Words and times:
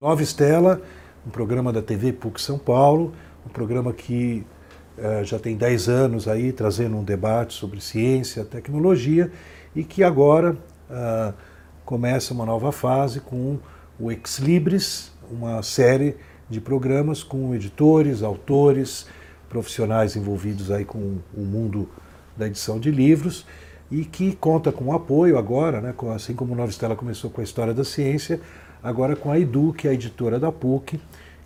Nova 0.00 0.22
Estela, 0.22 0.80
um 1.26 1.30
programa 1.30 1.72
da 1.72 1.82
TV 1.82 2.12
PUC 2.12 2.40
São 2.40 2.56
Paulo, 2.56 3.12
um 3.44 3.48
programa 3.48 3.92
que 3.92 4.46
uh, 4.96 5.24
já 5.24 5.40
tem 5.40 5.56
10 5.56 5.88
anos 5.88 6.28
aí 6.28 6.52
trazendo 6.52 6.96
um 6.96 7.02
debate 7.02 7.54
sobre 7.54 7.80
ciência, 7.80 8.44
tecnologia 8.44 9.32
e 9.74 9.82
que 9.82 10.04
agora 10.04 10.56
uh, 10.88 11.34
começa 11.84 12.32
uma 12.32 12.46
nova 12.46 12.70
fase 12.70 13.18
com 13.18 13.58
o 13.98 14.12
Ex 14.12 14.38
Libris, 14.38 15.10
uma 15.28 15.64
série 15.64 16.14
de 16.48 16.60
programas 16.60 17.24
com 17.24 17.52
editores, 17.52 18.22
autores, 18.22 19.04
profissionais 19.48 20.14
envolvidos 20.14 20.70
aí 20.70 20.84
com 20.84 21.18
o 21.36 21.40
mundo 21.40 21.88
da 22.36 22.46
edição 22.46 22.78
de 22.78 22.92
livros 22.92 23.44
e 23.90 24.04
que 24.04 24.36
conta 24.36 24.70
com 24.70 24.92
apoio 24.92 25.36
agora, 25.36 25.80
né, 25.80 25.92
assim 26.14 26.36
como 26.36 26.54
Nova 26.54 26.70
Estela 26.70 26.94
começou 26.94 27.30
com 27.30 27.40
a 27.40 27.44
história 27.44 27.74
da 27.74 27.82
ciência, 27.82 28.40
agora 28.82 29.16
com 29.16 29.30
a 29.30 29.38
Edu, 29.38 29.72
que 29.72 29.86
é 29.86 29.90
a 29.90 29.94
editora 29.94 30.38
da 30.38 30.52
PUC, 30.52 31.00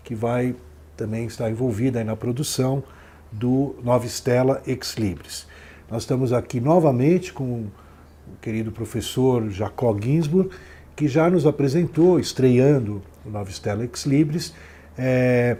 que 0.05 0.15
vai 0.15 0.55
também 0.97 1.27
estar 1.27 1.51
envolvida 1.51 2.02
na 2.05 2.16
produção 2.16 2.83
do 3.30 3.75
Nova 3.83 4.06
Estela 4.06 4.62
Ex 4.66 4.95
Libris. 4.97 5.47
Nós 5.91 6.03
estamos 6.03 6.33
aqui 6.33 6.61
novamente 6.61 7.33
com 7.33 7.45
o 7.45 8.37
querido 8.41 8.70
professor 8.70 9.51
Jacó 9.51 9.97
Ginsburg, 9.98 10.51
que 10.95 11.09
já 11.09 11.30
nos 11.30 11.47
apresentou, 11.47 12.20
estreando 12.20 13.03
o 13.25 13.30
Nova 13.30 13.51
Estela 13.51 13.84
Ex 13.84 14.05
Libris, 14.05 14.55
é, 14.97 15.56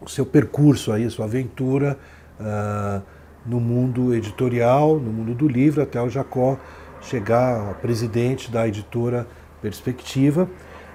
o 0.00 0.08
seu 0.08 0.24
percurso 0.24 0.92
aí, 0.92 1.04
a 1.04 1.10
sua 1.10 1.26
aventura 1.26 1.98
uh, 2.40 3.02
no 3.44 3.60
mundo 3.60 4.14
editorial, 4.14 4.98
no 4.98 5.12
mundo 5.12 5.34
do 5.34 5.46
livro, 5.46 5.82
até 5.82 6.00
o 6.00 6.08
Jacó 6.08 6.58
chegar 7.00 7.70
a 7.70 7.74
presidente 7.74 8.50
da 8.50 8.66
editora 8.66 9.26
Perspectiva. 9.60 10.48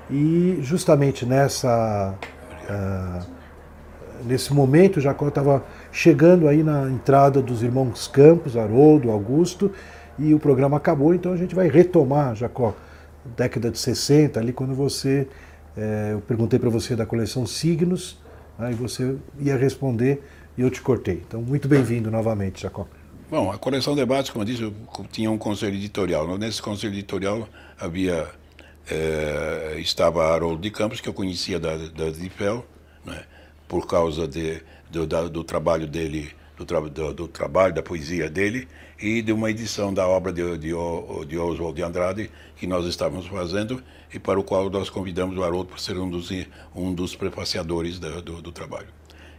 E 0.10 0.60
justamente 0.62 1.26
nessa, 1.26 2.14
uh, 2.70 3.26
nesse 4.26 4.54
momento, 4.54 5.02
Jacó 5.02 5.28
estava 5.28 5.64
chegando 5.92 6.48
aí 6.48 6.64
na 6.64 6.90
entrada 6.90 7.42
dos 7.42 7.64
irmãos 7.64 8.08
Campos, 8.08 8.56
Haroldo, 8.56 9.10
Augusto, 9.10 9.72
e 10.18 10.34
o 10.34 10.40
programa 10.40 10.78
acabou, 10.78 11.14
então 11.14 11.34
a 11.34 11.38
gente 11.38 11.56
vai 11.56 11.68
retomar, 11.68 12.36
Jacó, 12.36 12.74
década 13.36 13.72
de 13.72 13.78
60, 13.78 14.40
ali 14.40 14.54
quando 14.54 14.74
você, 14.74 15.28
é, 15.76 16.12
eu 16.14 16.22
perguntei 16.22 16.60
para 16.60 16.70
você 16.70 16.96
da 16.96 17.06
coleção 17.06 17.46
Signos, 17.46 18.18
aí 18.58 18.74
você 18.74 19.16
ia 19.40 19.58
responder 19.58 20.24
e 20.58 20.62
eu 20.62 20.70
te 20.70 20.82
cortei. 20.82 21.22
Então, 21.28 21.42
muito 21.42 21.68
bem-vindo 21.68 22.10
novamente, 22.10 22.62
Jacó. 22.62 22.88
Bom, 23.30 23.52
a 23.52 23.58
coleção 23.58 23.96
Debates, 23.96 24.30
como 24.30 24.44
eu 24.44 24.46
disse, 24.46 24.74
tinha 25.12 25.32
um 25.32 25.38
conselho 25.38 25.76
editorial. 25.76 26.38
Nesse 26.38 26.62
conselho 26.62 26.94
editorial 26.94 27.50
havia 27.78 28.28
é, 28.90 29.76
estava 29.80 30.34
Haroldo 30.34 30.62
de 30.62 30.70
Campos, 30.70 31.02
que 31.02 31.10
eu 31.10 31.14
conhecia 31.14 31.60
da, 31.60 31.76
da 31.76 32.10
Dipel, 32.10 32.66
né, 33.04 33.24
por 33.68 33.88
causa 33.88 34.28
de, 34.28 34.62
do, 34.90 35.08
da, 35.08 35.28
do 35.28 35.44
trabalho 35.44 35.88
dele, 35.88 36.32
do, 36.58 36.66
tra, 36.66 36.80
do, 36.82 37.14
do, 37.14 37.28
trabalho, 37.28 37.74
da 37.74 37.82
poesia 37.82 38.30
dele, 38.30 38.68
e 39.00 39.22
de 39.22 39.32
uma 39.34 39.50
edição 39.50 39.94
da 39.94 40.08
obra 40.08 40.32
de, 40.32 40.58
de, 40.58 40.70
de 41.28 41.38
Oswald 41.38 41.76
de 41.76 41.84
Andrade, 41.84 42.32
que 42.56 42.68
nós 42.68 42.86
estávamos 42.86 43.28
fazendo, 43.28 43.84
e 44.14 44.20
para 44.20 44.40
o 44.40 44.44
qual 44.44 44.70
nós 44.70 44.90
convidamos 44.90 45.38
o 45.38 45.44
Haroldo 45.44 45.70
para 45.70 45.80
ser 45.80 45.98
um 45.98 46.10
dos, 46.10 46.30
um 46.74 46.94
dos 46.94 47.16
prefaciadores 47.16 48.00
do, 48.00 48.22
do, 48.22 48.42
do 48.42 48.52
trabalho. 48.52 48.88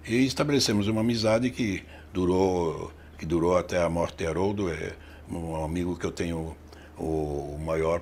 E 0.07 0.25
estabelecemos 0.25 0.87
uma 0.89 1.01
amizade 1.01 1.51
que 1.51 1.83
durou, 2.13 2.93
que 3.19 3.25
durou 3.25 3.57
até 3.57 3.83
a 3.83 3.89
morte 3.89 4.19
de 4.19 4.27
Haroldo, 4.27 4.69
é 4.71 4.93
um 5.31 5.65
amigo 5.65 5.97
que 5.97 6.07
eu 6.07 6.13
tenho 6.13 6.57
o 6.99 7.59
maior 7.65 8.01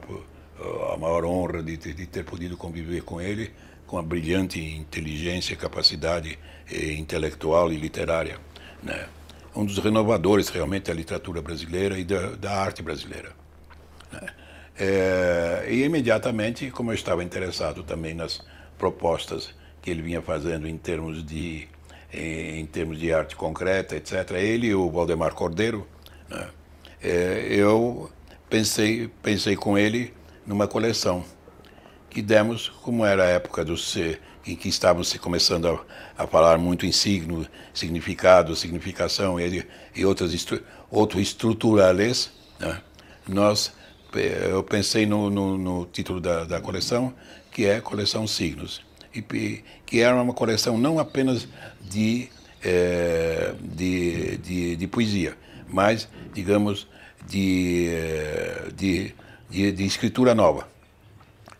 a 0.92 0.96
maior 0.96 1.24
honra 1.24 1.62
de, 1.62 1.76
de, 1.76 2.06
ter 2.06 2.24
podido 2.24 2.56
conviver 2.56 3.02
com 3.02 3.20
ele, 3.20 3.52
com 3.86 3.98
a 3.98 4.02
brilhante 4.02 4.60
inteligência, 4.60 5.56
capacidade 5.56 6.38
eh, 6.70 6.92
intelectual 6.92 7.72
e 7.72 7.76
literária. 7.76 8.38
Né? 8.82 9.06
Um 9.54 9.64
dos 9.64 9.78
renovadores 9.78 10.48
realmente 10.48 10.84
da 10.84 10.94
literatura 10.94 11.42
brasileira 11.42 11.98
e 11.98 12.04
da, 12.04 12.30
da 12.30 12.52
arte 12.52 12.82
brasileira. 12.82 13.32
Né? 14.12 14.28
É, 14.76 15.66
e 15.70 15.84
imediatamente, 15.84 16.70
como 16.70 16.90
eu 16.90 16.94
estava 16.94 17.22
interessado 17.22 17.82
também 17.84 18.14
nas 18.14 18.40
propostas 18.76 19.54
que 19.80 19.90
ele 19.90 20.02
vinha 20.02 20.20
fazendo 20.20 20.66
em 20.66 20.76
termos 20.76 21.24
de 21.24 21.68
em 22.16 22.64
termos 22.66 22.96
de 23.00 23.12
arte 23.12 23.34
concreta, 23.34 23.96
etc. 23.96 24.30
Ele 24.36 24.68
e 24.68 24.74
o 24.74 24.88
Valdemar 24.88 25.34
Cordeiro, 25.34 25.84
né? 26.28 26.48
é, 27.02 27.46
eu 27.50 28.08
pensei 28.48 29.10
pensei 29.20 29.56
com 29.56 29.76
ele 29.76 30.14
numa 30.46 30.66
coleção 30.66 31.24
que 32.10 32.22
demos, 32.22 32.68
como 32.68 33.04
era 33.04 33.24
a 33.24 33.28
época 33.28 33.64
do 33.64 33.76
ser, 33.76 34.20
em 34.46 34.54
que 34.54 34.68
estávamos 34.68 35.12
começando 35.14 35.66
a, 35.68 36.24
a, 36.24 36.26
falar 36.26 36.58
muito 36.58 36.86
em 36.86 36.92
signo, 36.92 37.46
significado, 37.72 38.54
significação 38.54 39.40
e, 39.40 39.66
e 39.94 40.04
outras 40.04 40.32
estru, 40.32 40.62
outros 40.90 41.22
estruturales, 41.22 42.30
né? 42.60 42.80
nós 43.26 43.72
eu 44.16 44.62
pensei 44.62 45.06
no, 45.06 45.28
no, 45.30 45.58
no 45.58 45.86
título 45.86 46.20
da, 46.20 46.44
da, 46.44 46.60
coleção, 46.60 47.12
que 47.50 47.66
é 47.66 47.80
Coleção 47.80 48.26
Signos, 48.26 48.80
e, 49.14 49.62
que 49.84 50.00
era 50.00 50.14
uma 50.20 50.32
coleção 50.32 50.78
não 50.78 50.98
apenas 50.98 51.48
de, 51.80 52.28
é, 52.62 53.54
de, 53.60 54.36
de, 54.38 54.76
de, 54.76 54.86
poesia, 54.86 55.36
mas, 55.68 56.08
digamos, 56.32 56.86
de, 57.26 57.88
eh, 57.88 58.68
de 58.76 59.14
de, 59.48 59.72
de 59.72 59.84
escritura 59.84 60.34
nova. 60.34 60.68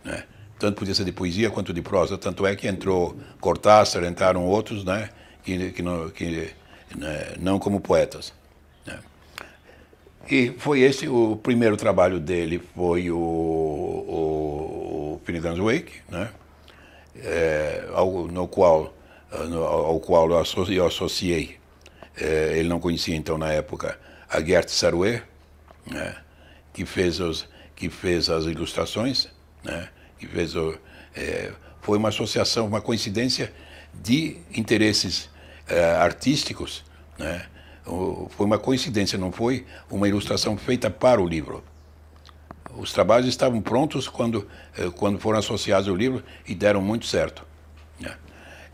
Né? 0.05 0.25
Tanto 0.59 0.79
podia 0.79 0.95
ser 0.95 1.05
de 1.05 1.13
poesia 1.13 1.51
quanto 1.51 1.73
de 1.73 1.83
prosa. 1.83 2.19
Tanto 2.19 2.47
é 2.47 2.55
que 2.55 2.67
entrou 2.67 3.17
Cortázar, 3.41 4.05
entraram 4.05 4.45
outros 4.45 4.85
né? 4.85 5.11
que, 5.43 5.73
que, 5.73 5.83
não, 5.83 6.11
que 6.11 6.51
né? 6.97 7.35
não 7.39 7.59
como 7.59 7.81
poetas. 7.81 8.33
Né? 8.87 8.99
E 10.31 10.55
foi 10.59 10.81
esse 10.81 11.09
o 11.09 11.37
primeiro 11.37 11.77
trabalho 11.77 12.21
dele, 12.21 12.63
foi 12.75 13.11
o, 13.11 13.19
o, 13.19 15.21
o 15.21 15.65
Wake, 15.65 16.01
né? 16.09 16.31
É, 17.17 17.89
ao, 17.95 18.27
no 18.27 18.49
qual, 18.49 18.93
no, 19.49 19.63
ao 19.63 20.01
qual 20.01 20.29
eu, 20.31 20.39
associei, 20.39 20.81
eu 20.81 20.87
associei 20.87 21.61
é, 22.17 22.59
ele 22.59 22.69
não 22.69 22.79
conhecia 22.79 23.17
então 23.17 23.37
na 23.37 23.51
época, 23.51 23.99
a 24.29 24.41
Gert 24.41 24.69
Sarouet, 24.69 25.23
né? 25.87 26.17
que 26.73 26.85
fez 26.85 27.21
os, 27.21 27.49
que 27.75 27.89
fez 27.89 28.29
as 28.31 28.45
ilustrações, 28.45 29.29
né? 29.63 29.89
que 30.19 30.27
fez 30.27 30.55
o, 30.55 30.79
é, 31.15 31.53
foi 31.81 31.99
uma 31.99 32.09
associação, 32.09 32.67
uma 32.67 32.81
coincidência 32.81 33.53
de 33.93 34.39
interesses 34.55 35.29
é, 35.69 35.85
artísticos, 35.97 36.85
né? 37.19 37.47
O, 37.87 38.29
foi 38.31 38.47
uma 38.47 38.59
coincidência, 38.59 39.19
não 39.19 39.31
foi 39.31 39.67
uma 39.91 40.09
ilustração 40.09 40.57
feita 40.57 40.91
para 40.91 41.21
o 41.21 41.29
livro. 41.29 41.63
Os 42.77 42.93
trabalhos 42.93 43.29
estavam 43.29 43.61
prontos 43.61 44.09
quando, 44.09 44.49
é, 44.77 44.89
quando 44.91 45.19
foram 45.19 45.39
associados 45.39 45.89
ao 45.89 45.95
livro 45.95 46.25
e 46.47 46.55
deram 46.55 46.81
muito 46.81 47.07
certo. 47.07 47.47
Né? 48.01 48.17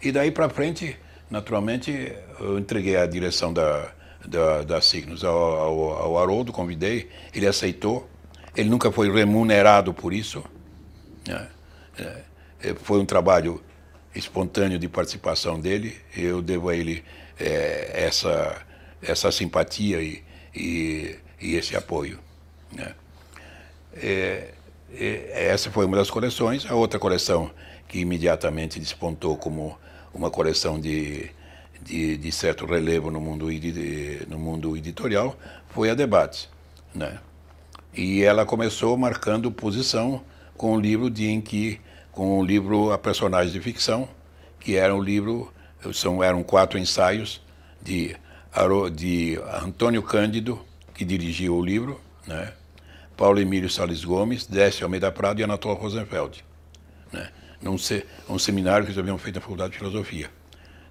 E 0.00 0.12
daí 0.12 0.30
para 0.30 0.48
frente, 0.48 0.96
naturalmente, 1.28 2.14
eu 2.38 2.58
entreguei 2.58 2.96
a 2.96 3.06
direção 3.06 3.52
da, 3.52 3.92
da, 4.26 4.62
da 4.62 4.80
Signos 4.80 5.24
ao, 5.24 5.36
ao, 5.36 5.92
ao 5.92 6.18
Haroldo, 6.18 6.52
convidei, 6.52 7.10
ele 7.34 7.46
aceitou, 7.46 8.08
ele 8.56 8.68
nunca 8.68 8.90
foi 8.90 9.10
remunerado 9.10 9.92
por 9.94 10.12
isso. 10.12 10.44
Né? 11.26 11.48
É, 11.98 12.22
é, 12.62 12.74
foi 12.74 13.00
um 13.00 13.06
trabalho 13.06 13.62
espontâneo 14.14 14.78
de 14.78 14.88
participação 14.88 15.60
dele. 15.60 15.96
Eu 16.16 16.42
devo 16.42 16.68
a 16.68 16.76
ele 16.76 17.04
é, 17.38 18.04
essa, 18.04 18.62
essa 19.02 19.30
simpatia 19.30 20.02
e, 20.02 20.22
e, 20.54 21.16
e 21.40 21.54
esse 21.54 21.76
apoio. 21.76 22.18
Né? 22.72 22.94
É, 23.94 24.54
é, 24.92 25.48
essa 25.48 25.70
foi 25.70 25.86
uma 25.86 25.96
das 25.96 26.10
coleções. 26.10 26.66
A 26.66 26.74
outra 26.74 26.98
coleção 26.98 27.50
que 27.88 27.98
imediatamente 28.00 28.78
despontou 28.78 29.36
como 29.36 29.78
uma 30.12 30.30
coleção 30.30 30.80
de, 30.80 31.30
de, 31.82 32.16
de 32.16 32.32
certo 32.32 32.66
relevo 32.66 33.10
no 33.10 33.20
mundo, 33.20 33.46
no 34.28 34.38
mundo 34.38 34.76
editorial 34.76 35.36
foi 35.70 35.90
a 35.90 35.94
Debates. 35.94 36.48
Né? 36.94 37.18
E 37.94 38.22
ela 38.22 38.46
começou 38.46 38.96
marcando 38.96 39.50
posição 39.50 40.22
com 40.56 40.76
o 40.76 40.80
livro 40.80 41.10
de 41.10 41.26
em 41.26 41.40
que 41.40 41.80
com 42.12 42.38
o 42.38 42.44
livro 42.44 42.92
A 42.92 42.98
Personagens 42.98 43.52
de 43.52 43.60
Ficção, 43.60 44.08
que 44.58 44.76
era 44.76 44.94
um 44.94 45.02
livro 45.02 45.52
são 45.94 46.22
eram 46.22 46.42
quatro 46.42 46.78
ensaios 46.78 47.40
de 47.82 48.16
de 48.92 49.38
Antônio 49.62 50.02
Cândido, 50.02 50.60
que 50.92 51.04
dirigiu 51.04 51.56
o 51.56 51.64
livro, 51.64 52.00
né? 52.26 52.52
Paulo 53.16 53.38
Emílio 53.38 53.70
Salles 53.70 54.04
Gomes, 54.04 54.44
Décio 54.46 54.84
Almeida 54.84 55.12
Prado 55.12 55.40
e 55.40 55.44
Anatole 55.44 55.78
Rosenfeld, 55.78 56.44
né? 57.12 57.28
Num 57.62 57.78
se, 57.78 58.04
um 58.28 58.38
seminário 58.38 58.84
que 58.84 58.90
eles 58.90 58.98
haviam 58.98 59.16
feito 59.18 59.36
na 59.36 59.40
Faculdade 59.40 59.72
de 59.72 59.78
Filosofia. 59.78 60.30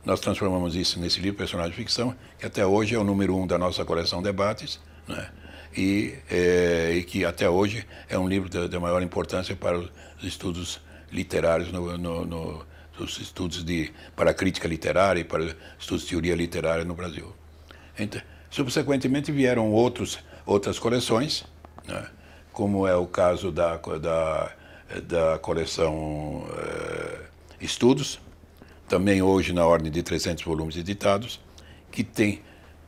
Nós 0.05 0.19
transformamos 0.19 0.75
isso 0.75 0.99
nesse 0.99 1.19
livro, 1.19 1.37
Personagem 1.37 1.71
de 1.71 1.77
Ficção, 1.77 2.15
que 2.37 2.45
até 2.45 2.65
hoje 2.65 2.95
é 2.95 2.97
o 2.97 3.03
número 3.03 3.35
um 3.35 3.45
da 3.45 3.57
nossa 3.57 3.83
coleção 3.83 4.21
Debates, 4.21 4.79
né? 5.07 5.29
E, 5.75 6.15
é, 6.29 6.93
e 6.95 7.03
que 7.03 7.25
até 7.25 7.49
hoje 7.49 7.85
é 8.07 8.17
um 8.17 8.27
livro 8.27 8.49
de, 8.49 8.67
de, 8.67 8.79
maior 8.79 9.01
importância 9.01 9.55
para 9.55 9.77
os 9.77 9.89
estudos 10.23 10.81
literários 11.11 11.71
no, 11.71 11.97
no, 11.97 12.25
no, 12.25 12.65
nos 12.99 13.19
estudos 13.19 13.63
de, 13.63 13.91
para 14.15 14.31
a 14.31 14.33
crítica 14.33 14.67
literária 14.67 15.21
e 15.21 15.23
para 15.23 15.55
estudos 15.79 16.03
de 16.03 16.09
teoria 16.09 16.35
literária 16.35 16.83
no 16.83 16.93
Brasil. 16.93 17.33
Então, 17.97 18.21
subsequentemente 18.49 19.31
vieram 19.31 19.71
outros, 19.71 20.19
outras 20.45 20.79
coleções, 20.79 21.45
né, 21.87 22.05
como 22.51 22.87
é 22.87 22.95
o 22.95 23.05
caso 23.05 23.51
da, 23.51 23.77
da, 23.77 24.51
da 25.03 25.39
coleção 25.39 26.45
eh, 26.57 27.19
Estudos, 27.61 28.21
também 28.87 29.21
hoje 29.21 29.51
na 29.51 29.65
ordem 29.65 29.91
de 29.91 30.01
300 30.01 30.43
volumes 30.43 30.77
editados, 30.77 31.39
que 31.91 32.03
tem 32.03 32.41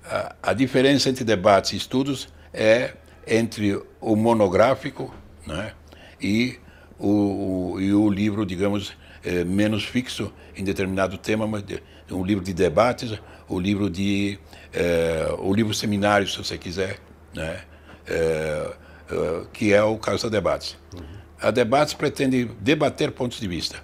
a, 0.06 0.36
a 0.42 0.54
diferença 0.54 1.10
entre 1.10 1.24
debates 1.24 1.74
e 1.74 1.76
estudos 1.76 2.30
é 2.54 2.94
entre 3.28 3.82
o 4.00 4.16
monográfico 4.16 5.14
né, 5.46 5.74
e, 6.22 6.60
o, 6.98 7.74
o, 7.74 7.82
e 7.82 7.94
o 7.94 8.10
livro, 8.10 8.46
digamos, 8.46 8.96
é, 9.24 9.44
menos 9.44 9.86
fixo 9.86 10.34
em 10.56 10.64
determinado 10.64 11.18
tema, 11.18 11.48
mas 11.48 11.64
de, 11.64 11.82
um 12.12 12.24
livro 12.24 12.44
de 12.44 12.54
debates, 12.54 13.18
o 13.48 13.60
livro 13.60 13.90
de 13.90 14.38
é, 14.74 15.34
o 15.40 15.54
livro 15.54 15.74
seminário, 15.74 16.28
se 16.28 16.38
você 16.38 16.58
quiser, 16.58 17.00
né, 17.34 17.62
é, 18.08 18.74
é 19.10 19.42
que 19.52 19.74
é 19.74 19.84
o 19.84 19.98
caso 19.98 20.24
da 20.24 20.38
debates. 20.38 20.78
Uhum. 20.94 21.02
A 21.42 21.52
debates 21.52 21.94
pretende 21.94 22.46
debater 22.60 23.12
pontos 23.12 23.40
de 23.40 23.48
vista. 23.48 23.82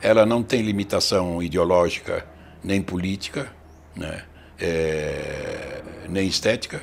Ela 0.00 0.26
não 0.26 0.42
tem 0.42 0.62
limitação 0.62 1.42
ideológica 1.42 2.26
nem 2.62 2.82
política, 2.82 3.52
né, 3.96 4.24
é, 4.60 5.82
nem 6.08 6.26
estética. 6.26 6.82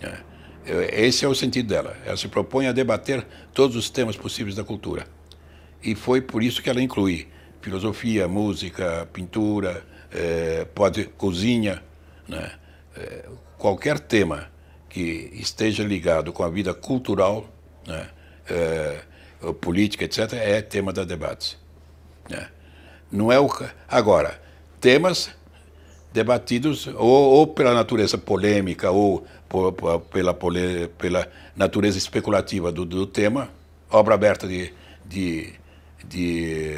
Né. 0.00 0.18
Esse 0.66 1.24
é 1.24 1.28
o 1.28 1.34
sentido 1.34 1.68
dela. 1.68 1.96
Ela 2.04 2.16
se 2.16 2.28
propõe 2.28 2.66
a 2.66 2.72
debater 2.72 3.26
todos 3.52 3.76
os 3.76 3.90
temas 3.90 4.16
possíveis 4.16 4.54
da 4.54 4.64
cultura. 4.64 5.06
E 5.82 5.94
foi 5.94 6.20
por 6.20 6.42
isso 6.42 6.62
que 6.62 6.68
ela 6.68 6.82
inclui 6.82 7.28
filosofia, 7.60 8.28
música, 8.28 9.08
pintura, 9.12 9.84
é, 10.12 10.64
pode 10.74 11.04
cozinha, 11.04 11.82
né? 12.28 12.52
É, 12.96 13.24
qualquer 13.56 13.98
tema 13.98 14.50
que 14.88 15.30
esteja 15.34 15.84
ligado 15.84 16.32
com 16.32 16.42
a 16.42 16.48
vida 16.48 16.74
cultural, 16.74 17.48
né? 17.86 18.08
é, 18.48 19.00
política, 19.60 20.04
etc., 20.04 20.32
é 20.32 20.60
tema 20.60 20.92
da 20.92 21.04
debate. 21.04 21.56
Né? 22.28 22.48
Não 23.10 23.30
é 23.30 23.38
o 23.38 23.48
agora 23.88 24.40
temas 24.80 25.30
debatidos 26.12 26.86
ou, 26.88 27.08
ou 27.08 27.46
pela 27.46 27.72
natureza 27.74 28.18
polêmica 28.18 28.90
ou 28.90 29.24
por, 29.48 29.72
por, 29.72 30.00
pela, 30.00 30.34
pela 30.34 31.28
natureza 31.56 31.98
especulativa 31.98 32.72
do, 32.72 32.84
do 32.84 33.06
tema, 33.06 33.48
obra 33.90 34.14
aberta 34.14 34.46
de, 34.46 34.72
de, 35.04 35.52
de, 36.04 36.74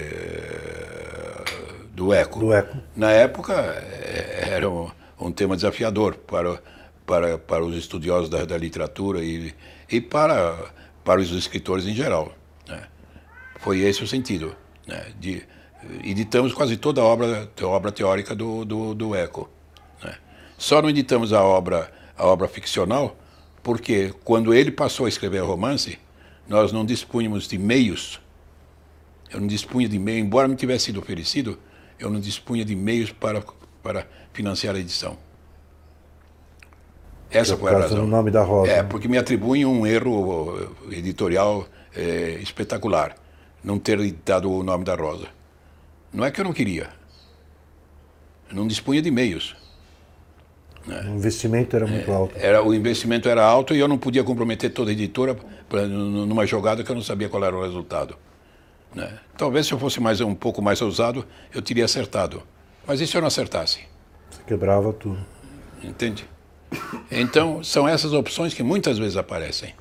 do, 1.93 2.12
eco. 2.12 2.40
do 2.40 2.52
eco. 2.52 2.79
Na 2.94 3.11
época 3.11 3.55
é, 3.55 4.49
era 4.50 4.69
um, 4.69 4.90
um 5.19 5.32
tema 5.32 5.56
desafiador 5.56 6.14
para, 6.14 6.61
para, 7.06 7.38
para 7.38 7.64
os 7.64 7.76
estudiosos 7.76 8.28
da, 8.28 8.44
da 8.44 8.56
literatura 8.56 9.20
e, 9.23 9.55
e 9.90 10.00
para, 10.00 10.56
para 11.05 11.20
os 11.20 11.31
escritores 11.32 11.87
em 11.87 11.94
geral. 11.94 12.32
Né? 12.69 12.82
Foi 13.61 13.81
esse 13.81 14.02
o 14.02 14.06
sentido. 14.06 14.55
Né? 14.87 15.06
De, 15.19 15.43
editamos 16.05 16.52
quase 16.52 16.76
toda 16.76 17.00
a 17.00 17.05
obra, 17.05 17.50
a 17.61 17.67
obra 17.67 17.93
teórica 17.93 18.34
do, 18.34 18.64
do, 18.64 18.94
do 18.94 19.14
Eco. 19.14 19.49
Né? 20.02 20.14
Só 20.58 20.81
não 20.82 20.90
editamos 20.90 21.32
a 21.32 21.43
obra 21.43 21.90
a 22.17 22.26
obra 22.26 22.46
ficcional, 22.46 23.17
porque 23.62 24.14
quando 24.25 24.55
ele 24.55 24.70
passou 24.70 25.06
a 25.06 25.08
escrever 25.08 25.40
romance, 25.40 25.99
nós 26.49 26.73
não 26.73 26.84
dispunhamos 26.84 27.49
de 27.49 27.58
meios. 27.58 28.20
Eu 29.32 29.40
não 29.40 29.46
dispunha 29.46 29.88
de 29.88 29.99
meios, 29.99 30.26
embora 30.26 30.46
me 30.46 30.55
tivesse 30.55 30.87
sido 30.87 31.00
oferecido, 31.00 31.58
eu 31.99 32.11
não 32.11 32.20
dispunha 32.20 32.64
de 32.64 32.76
meios 32.76 33.11
para, 33.11 33.43
para 33.82 34.06
financiar 34.32 34.76
a 34.76 34.78
edição. 34.78 35.17
Essa 37.31 37.56
foi 37.56 37.75
a 37.75 37.78
razão. 37.78 38.06
Nome 38.06 38.31
da 38.31 38.43
Rosa. 38.43 38.70
É, 38.70 38.82
porque 38.82 39.08
me 39.08 39.17
atribuem 39.17 39.64
um 39.64 39.87
erro 39.87 40.70
editorial 40.90 41.67
é, 41.96 42.38
espetacular, 42.43 43.17
não 43.64 43.78
ter 43.78 43.99
editado 44.00 44.52
o 44.52 44.62
nome 44.62 44.85
da 44.85 44.94
Rosa. 44.94 45.28
Não 46.12 46.25
é 46.25 46.31
que 46.31 46.41
eu 46.41 46.44
não 46.44 46.53
queria. 46.53 46.91
Eu 48.50 48.56
não 48.56 48.67
dispunha 48.67 49.00
de 49.00 49.11
meios. 49.11 49.56
Né? 50.87 51.00
O 51.09 51.17
investimento 51.17 51.75
era 51.76 51.87
muito 51.87 52.11
é, 52.11 52.14
alto. 52.14 52.35
Era, 52.37 52.62
o 52.62 52.75
investimento 52.75 53.29
era 53.29 53.43
alto 53.43 53.75
e 53.75 53.79
eu 53.79 53.88
não 53.88 53.97
podia 53.97 54.23
comprometer 54.23 54.70
toda 54.73 54.91
a 54.91 54.93
editora 54.93 55.37
pra, 55.69 55.87
numa 55.87 56.47
jogada 56.47 56.82
que 56.82 56.91
eu 56.91 56.94
não 56.94 57.03
sabia 57.03 57.29
qual 57.29 57.43
era 57.44 57.56
o 57.56 57.62
resultado. 57.62 58.17
Né? 58.94 59.19
Talvez 59.37 59.67
se 59.67 59.73
eu 59.73 59.79
fosse 59.79 60.00
mais 60.00 60.20
um 60.20 60.35
pouco 60.35 60.61
mais 60.61 60.82
ousado, 60.82 61.25
eu 61.55 61.62
teria 61.62 61.85
acertado. 61.85 62.43
Mas 62.87 63.00
e 63.00 63.06
se 63.06 63.17
eu 63.17 63.20
não 63.20 63.29
acertasse? 63.29 63.81
Você 64.31 64.43
quebrava 64.47 64.93
tudo. 64.93 65.19
Entende? 65.82 66.26
Então, 67.11 67.62
são 67.62 67.88
essas 67.88 68.12
opções 68.12 68.55
que 68.55 68.62
muitas 68.62 68.99
vezes 68.99 69.17
aparecem. 69.17 69.75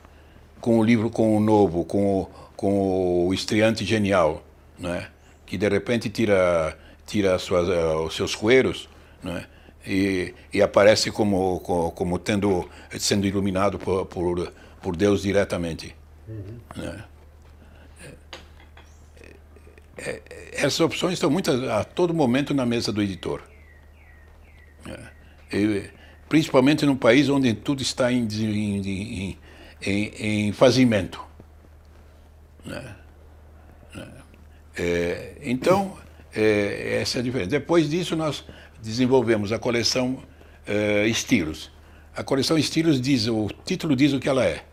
Com 0.59 0.77
o 0.77 0.83
livro, 0.83 1.09
com 1.09 1.35
o 1.35 1.39
novo, 1.39 1.83
com 1.85 2.21
o, 2.21 2.29
com 2.55 3.27
o 3.27 3.33
estreante 3.33 3.83
genial, 3.83 4.43
né? 4.77 5.07
Que 5.51 5.57
de 5.57 5.67
repente 5.67 6.09
tira, 6.09 6.77
tira 7.05 7.37
suas, 7.37 7.67
uh, 7.67 8.05
os 8.05 8.15
seus 8.15 8.33
cueiros, 8.33 8.87
né? 9.21 9.45
e, 9.85 10.33
e 10.53 10.61
aparece 10.61 11.11
como, 11.11 11.59
como, 11.59 11.91
como, 11.91 12.17
tendo, 12.17 12.69
sendo 12.97 13.27
iluminado 13.27 13.77
por, 13.77 14.05
por, 14.05 14.53
por 14.81 14.95
Deus 14.95 15.23
diretamente. 15.23 15.93
Uhum. 16.25 16.57
Né? 16.77 17.03
É, 19.97 20.07
é, 20.07 20.21
essas 20.53 20.79
opções 20.79 21.15
estão 21.15 21.29
muitas, 21.29 21.61
a 21.67 21.83
todo 21.83 22.13
momento 22.13 22.53
na 22.53 22.65
mesa 22.65 22.93
do 22.93 23.01
editor. 23.01 23.41
É. 24.87 25.57
E, 25.57 25.89
principalmente 26.29 26.85
num 26.85 26.95
país 26.95 27.27
onde 27.27 27.53
tudo 27.53 27.81
está 27.81 28.09
em, 28.09 28.25
em, 28.25 29.37
em, 29.81 30.47
em 30.47 30.53
fazimento. 30.53 31.21
Né? 32.65 33.00
É, 34.83 35.33
então, 35.43 35.95
é, 36.35 36.97
essa 37.01 37.19
é 37.19 37.21
a 37.21 37.23
diferença. 37.23 37.51
Depois 37.51 37.87
disso, 37.87 38.15
nós 38.15 38.43
desenvolvemos 38.81 39.51
a 39.51 39.59
coleção 39.59 40.23
uh, 40.67 41.05
Estilos. 41.05 41.71
A 42.15 42.23
coleção 42.23 42.57
Estilos 42.57 42.99
diz, 42.99 43.27
o 43.27 43.47
título 43.63 43.95
diz 43.95 44.11
o 44.11 44.19
que 44.19 44.27
ela 44.27 44.43
é, 44.43 44.63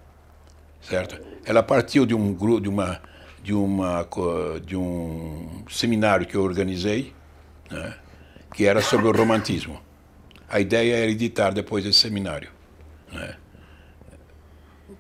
certo? 0.81 1.21
Ela 1.45 1.63
partiu 1.63 2.07
de 2.07 2.15
um 2.15 2.33
grupo, 2.33 2.63
de 2.63 2.71
uma, 2.71 3.03
de 3.43 3.53
uma, 3.53 4.09
de 4.65 4.75
um 4.75 5.63
seminário 5.69 6.27
que 6.27 6.35
eu 6.35 6.43
organizei, 6.43 7.13
né, 7.71 7.95
que 8.55 8.65
era 8.65 8.81
sobre 8.81 9.09
o 9.09 9.13
romantismo. 9.13 9.79
A 10.49 10.59
ideia 10.59 10.97
era 10.97 11.11
editar 11.11 11.51
depois 11.51 11.85
desse 11.85 11.99
seminário. 11.99 12.51
Né? 13.13 13.37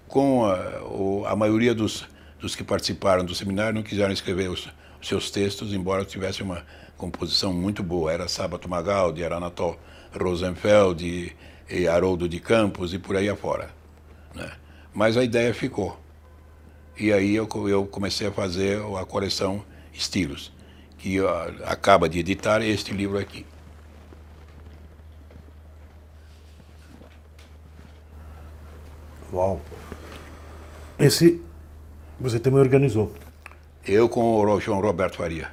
Com 0.06 0.44
a, 0.44 1.32
a 1.32 1.34
maioria 1.34 1.74
dos, 1.74 2.06
dos 2.38 2.54
que 2.54 2.62
participaram 2.62 3.24
do 3.24 3.34
seminário 3.34 3.74
não 3.74 3.82
quiseram 3.82 4.12
escrever 4.12 4.50
os, 4.50 4.68
seus 5.02 5.30
textos, 5.30 5.72
embora 5.72 6.04
tivesse 6.04 6.42
uma 6.42 6.64
composição 6.96 7.52
muito 7.52 7.82
boa. 7.82 8.12
Era 8.12 8.28
Sábato 8.28 8.68
Magaldi, 8.68 9.22
era 9.22 9.36
Anatol 9.36 9.78
Rosenfeld, 10.12 11.04
e, 11.06 11.36
e 11.70 11.86
Haroldo 11.86 12.28
de 12.28 12.40
Campos 12.40 12.92
e 12.92 12.98
por 12.98 13.16
aí 13.16 13.28
afora. 13.28 13.70
Né? 14.34 14.50
Mas 14.92 15.16
a 15.16 15.24
ideia 15.24 15.54
ficou. 15.54 15.98
E 16.98 17.12
aí 17.12 17.34
eu, 17.34 17.48
eu 17.68 17.86
comecei 17.86 18.26
a 18.26 18.32
fazer 18.32 18.80
a 19.00 19.04
coleção 19.04 19.64
Estilos, 19.92 20.52
que 20.96 21.18
acaba 21.64 22.08
de 22.08 22.18
editar 22.18 22.60
este 22.62 22.92
livro 22.92 23.18
aqui. 23.18 23.46
Uau! 29.32 29.60
Esse 30.98 31.40
você 32.18 32.40
também 32.40 32.60
organizou? 32.60 33.12
Eu 33.88 34.06
com 34.06 34.44
o 34.44 34.60
João 34.60 34.82
Roberto 34.82 35.16
Faria. 35.16 35.50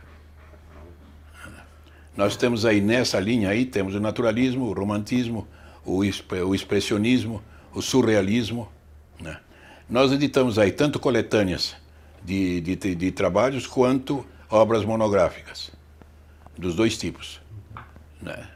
Nós 2.18 2.36
temos 2.36 2.66
aí 2.66 2.82
nessa 2.82 3.18
linha 3.18 3.50
aí, 3.50 3.66
temos 3.66 3.96
o 3.96 4.00
naturalismo, 4.00 4.66
o 4.66 4.74
romantismo, 4.74 5.48
o, 5.86 6.00
o 6.00 6.56
expressionismo, 6.56 7.42
o 7.74 7.82
surrealismo. 7.82 8.68
Né? 9.22 9.40
Nós 9.90 10.12
editamos 10.12 10.60
aí 10.60 10.74
tanto 10.74 11.00
coletâneas 11.00 11.78
de, 12.26 12.60
de, 12.60 12.76
de, 12.76 13.12
trabalhos 13.12 13.66
quanto 13.66 14.26
obras 14.50 14.84
monográficas, 14.84 15.72
dos 16.58 16.76
dois 16.76 16.98
tipos. 16.98 17.40
Né? 18.22 18.50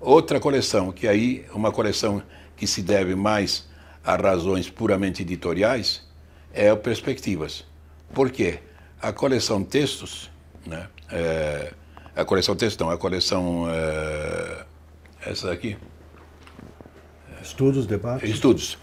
Outra 0.00 0.40
coleção, 0.40 0.90
que 0.90 1.06
aí 1.06 1.46
uma 1.52 1.70
coleção 1.70 2.20
que 2.56 2.66
se 2.66 2.82
deve 2.82 3.14
mais 3.14 3.68
a 4.04 4.16
razões 4.16 4.68
puramente 4.68 5.22
editoriais, 5.22 6.04
é 6.52 6.72
o 6.72 6.76
Perspectivas. 6.76 7.64
Por 8.12 8.30
quê? 8.30 8.60
A 9.06 9.12
coleção 9.12 9.62
textos, 9.62 10.28
né? 10.66 10.88
É, 11.12 11.72
a 12.16 12.24
coleção 12.24 12.56
textão, 12.56 12.90
a 12.90 12.98
coleção. 12.98 13.68
É, 13.70 14.64
essa 15.30 15.52
aqui. 15.52 15.76
Estudos, 17.40 17.86
debates? 17.86 18.28
Estudos. 18.28 18.76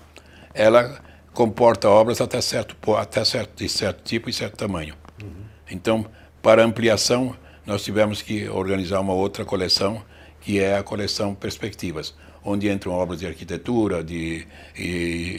Ela 0.53 0.97
comporta 1.33 1.89
obras 1.89 2.21
até 2.21 2.39
certo, 2.39 2.73
até 2.95 3.25
certo, 3.25 3.57
de 3.57 3.67
certo 3.67 4.01
tipo 4.01 4.29
e 4.29 4.33
certo 4.33 4.55
tamanho. 4.55 4.95
Uhum. 5.21 5.43
Então, 5.69 6.05
para 6.41 6.63
ampliação, 6.63 7.35
nós 7.65 7.83
tivemos 7.83 8.21
que 8.21 8.47
organizar 8.47 9.01
uma 9.01 9.13
outra 9.13 9.43
coleção, 9.43 10.01
que 10.39 10.57
é 10.57 10.77
a 10.77 10.83
coleção 10.83 11.35
Perspectivas, 11.35 12.15
onde 12.45 12.71
entram 12.71 12.93
obras 12.93 13.19
de 13.19 13.27
arquitetura, 13.27 14.01
de, 14.01 14.47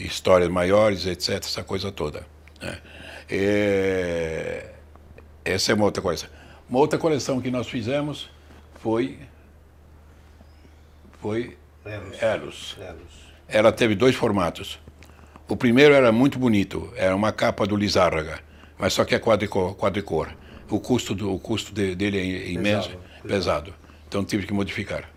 histórias 0.05 0.49
maiores, 0.49 1.07
etc., 1.07 1.37
essa 1.37 1.63
coisa 1.63 1.91
toda. 1.91 2.23
Né? 2.61 2.77
É, 3.27 4.74
essa 5.45 5.71
é 5.71 5.75
uma 5.75 5.85
outra 5.85 6.01
coisa. 6.01 6.29
Uma 6.67 6.79
outra 6.79 6.97
coleção 6.97 7.39
que 7.39 7.51
nós 7.51 7.69
fizemos 7.69 8.29
foi 8.81 9.19
foi 11.21 11.57
Eros. 11.85 12.21
Eros. 12.21 12.77
Eros. 12.79 13.25
Ela 13.47 13.71
teve 13.71 13.95
dois 13.95 14.15
formatos. 14.15 14.79
O 15.47 15.55
primeiro 15.55 15.93
era 15.93 16.11
muito 16.11 16.39
bonito, 16.39 16.91
era 16.95 17.15
uma 17.15 17.31
capa 17.31 17.67
do 17.67 17.75
Lizárraga, 17.75 18.39
mas 18.79 18.93
só 18.93 19.05
que 19.05 19.13
é 19.13 19.19
quadricor. 19.19 19.75
quadricor. 19.75 20.29
O 20.69 20.79
custo, 20.79 21.13
do, 21.13 21.31
o 21.31 21.39
custo 21.39 21.71
de, 21.71 21.93
dele 21.93 22.17
é 22.17 22.49
imenso, 22.49 22.89
pesado, 22.89 23.03
pesado. 23.21 23.27
pesado. 23.27 23.73
Então 24.07 24.25
tive 24.25 24.47
que 24.47 24.53
modificar. 24.53 25.07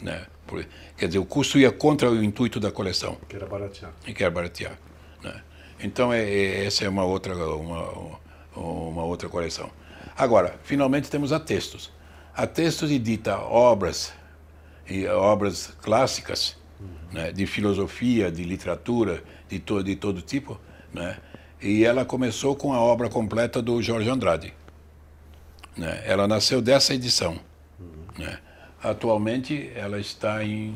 Né? 0.00 0.26
Por, 0.46 0.64
quer 0.96 1.06
dizer, 1.06 1.18
o 1.18 1.26
custo 1.26 1.58
ia 1.58 1.70
contra 1.70 2.10
o 2.10 2.24
intuito 2.24 2.58
da 2.58 2.72
coleção. 2.72 3.18
Que 3.28 3.36
era 3.36 3.46
baratear. 3.46 3.92
E 4.06 4.14
que 4.14 4.22
era 4.22 4.30
baratear. 4.30 4.78
Né? 5.22 5.42
Então 5.82 6.10
é, 6.10 6.22
é, 6.22 6.64
essa 6.64 6.86
é 6.86 6.88
uma 6.88 7.04
outra, 7.04 7.34
uma, 7.34 7.82
uma 7.90 8.19
outra 8.54 9.28
coleção. 9.28 9.70
Agora, 10.16 10.58
finalmente 10.62 11.10
temos 11.10 11.32
a 11.32 11.40
textos. 11.40 11.92
A 12.34 12.46
textos 12.46 12.90
edita 12.90 13.38
obras 13.38 14.12
e 14.88 15.06
obras 15.06 15.72
clássicas 15.82 16.56
uhum. 16.80 16.88
né, 17.12 17.32
de 17.32 17.46
filosofia, 17.46 18.30
de 18.30 18.44
literatura, 18.44 19.22
de, 19.48 19.58
to, 19.58 19.82
de 19.82 19.96
todo 19.96 20.20
tipo, 20.22 20.60
né? 20.92 21.16
E 21.62 21.84
ela 21.84 22.06
começou 22.06 22.56
com 22.56 22.72
a 22.72 22.80
obra 22.80 23.10
completa 23.10 23.60
do 23.60 23.82
Jorge 23.82 24.08
Andrade. 24.08 24.54
Né? 25.76 26.02
Ela 26.06 26.26
nasceu 26.26 26.62
dessa 26.62 26.94
edição. 26.94 27.38
Uhum. 27.78 28.24
Né? 28.24 28.38
Atualmente 28.82 29.70
ela 29.74 30.00
está 30.00 30.42
em. 30.42 30.74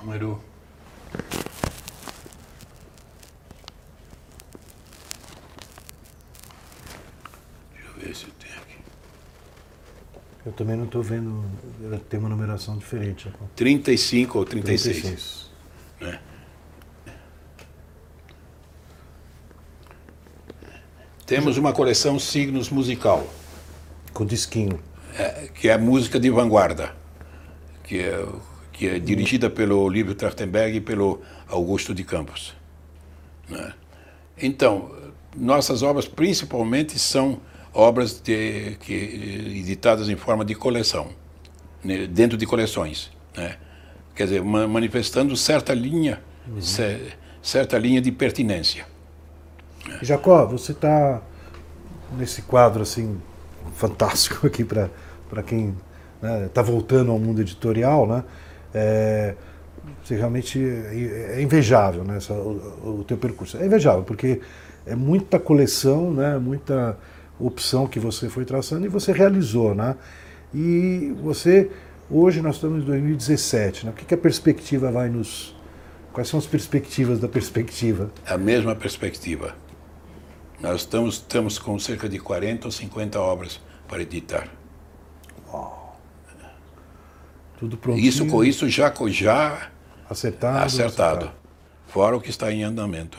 Número. 0.00 0.40
Deixa 7.72 7.88
eu 7.88 7.94
ver 8.06 8.14
se 8.14 8.26
tem 8.26 8.50
aqui. 8.50 8.76
Eu 10.44 10.52
também 10.52 10.76
não 10.76 10.84
estou 10.84 11.02
vendo. 11.02 11.44
Ela 11.84 11.98
tem 11.98 12.20
uma 12.20 12.28
numeração 12.28 12.78
diferente. 12.78 13.30
35 13.56 14.38
ou 14.38 14.44
36. 14.44 15.00
36. 15.02 15.50
Né? 16.00 16.20
Temos 21.26 21.58
uma 21.58 21.72
coleção 21.72 22.18
Signos 22.18 22.70
Musical. 22.70 23.26
Com 24.12 24.24
disquinho. 24.24 24.80
É, 25.18 25.48
que 25.52 25.68
é 25.68 25.76
música 25.76 26.20
de 26.20 26.30
vanguarda, 26.30 26.94
que 27.82 28.00
é, 28.00 28.26
que 28.70 28.86
é 28.86 28.98
dirigida 28.98 29.48
pelo 29.48 29.80
Olívio 29.80 30.14
Trachtenberg 30.14 30.76
e 30.76 30.80
pelo 30.80 31.22
Augusto 31.48 31.94
de 31.94 32.04
Campos. 32.04 32.54
Né? 33.48 33.72
Então, 34.36 34.94
nossas 35.34 35.82
obras 35.82 36.06
principalmente 36.06 36.98
são 36.98 37.40
obras 37.76 38.20
de, 38.20 38.76
que, 38.80 38.94
editadas 39.60 40.08
em 40.08 40.16
forma 40.16 40.44
de 40.44 40.54
coleção, 40.54 41.08
né? 41.84 42.06
dentro 42.06 42.38
de 42.38 42.46
coleções. 42.46 43.10
Né? 43.36 43.56
Quer 44.14 44.24
dizer, 44.24 44.42
manifestando 44.42 45.36
certa 45.36 45.74
linha, 45.74 46.22
uhum. 46.48 46.60
certa 47.42 47.78
linha 47.78 48.00
de 48.00 48.10
pertinência. 48.10 48.86
Jacó, 50.00 50.46
você 50.46 50.72
está 50.72 51.22
nesse 52.16 52.42
quadro 52.42 52.82
assim 52.82 53.20
fantástico 53.74 54.46
aqui 54.46 54.64
para 54.64 55.42
quem 55.46 55.74
está 56.14 56.28
né, 56.28 56.48
tá 56.52 56.62
voltando 56.62 57.12
ao 57.12 57.18
mundo 57.18 57.42
editorial, 57.42 58.06
né? 58.06 58.24
É, 58.74 59.34
você 60.02 60.16
realmente 60.16 60.58
é, 60.58 61.36
é 61.36 61.42
invejável, 61.42 62.04
né? 62.04 62.16
Essa, 62.16 62.32
o, 62.32 63.00
o 63.00 63.04
teu 63.04 63.18
percurso 63.18 63.58
é 63.58 63.66
invejável 63.66 64.02
porque 64.02 64.40
é 64.86 64.94
muita 64.94 65.38
coleção, 65.38 66.12
né? 66.12 66.38
Muita 66.38 66.96
opção 67.38 67.86
que 67.86 67.98
você 67.98 68.28
foi 68.28 68.44
traçando 68.44 68.86
e 68.86 68.88
você 68.88 69.12
realizou, 69.12 69.74
né? 69.74 69.96
E 70.54 71.14
você 71.22 71.70
hoje 72.10 72.40
nós 72.40 72.56
estamos 72.56 72.82
em 72.82 72.86
2017, 72.86 73.86
né? 73.86 73.92
O 73.92 73.94
que, 73.94 74.04
que 74.04 74.14
a 74.14 74.18
perspectiva 74.18 74.90
vai 74.90 75.08
nos 75.08 75.56
Quais 76.16 76.30
são 76.30 76.38
as 76.38 76.46
perspectivas 76.46 77.20
da 77.20 77.28
perspectiva? 77.28 78.10
A 78.26 78.38
mesma 78.38 78.74
perspectiva. 78.74 79.54
Nós 80.58 80.80
estamos, 80.80 81.16
estamos 81.16 81.58
com 81.58 81.78
cerca 81.78 82.08
de 82.08 82.18
40 82.18 82.68
ou 82.68 82.72
50 82.72 83.20
obras 83.20 83.60
para 83.86 84.00
editar. 84.00 84.48
Uau. 85.46 86.00
Tudo 87.58 87.76
pronto. 87.76 87.98
Isso 87.98 88.26
com 88.28 88.42
isso 88.42 88.66
já, 88.66 88.90
já 89.08 89.70
acertado, 90.08 90.08
acertado, 90.08 90.64
acertado, 90.64 91.32
fora 91.86 92.16
o 92.16 92.20
que 92.22 92.30
está 92.30 92.50
em 92.50 92.64
andamento. 92.64 93.18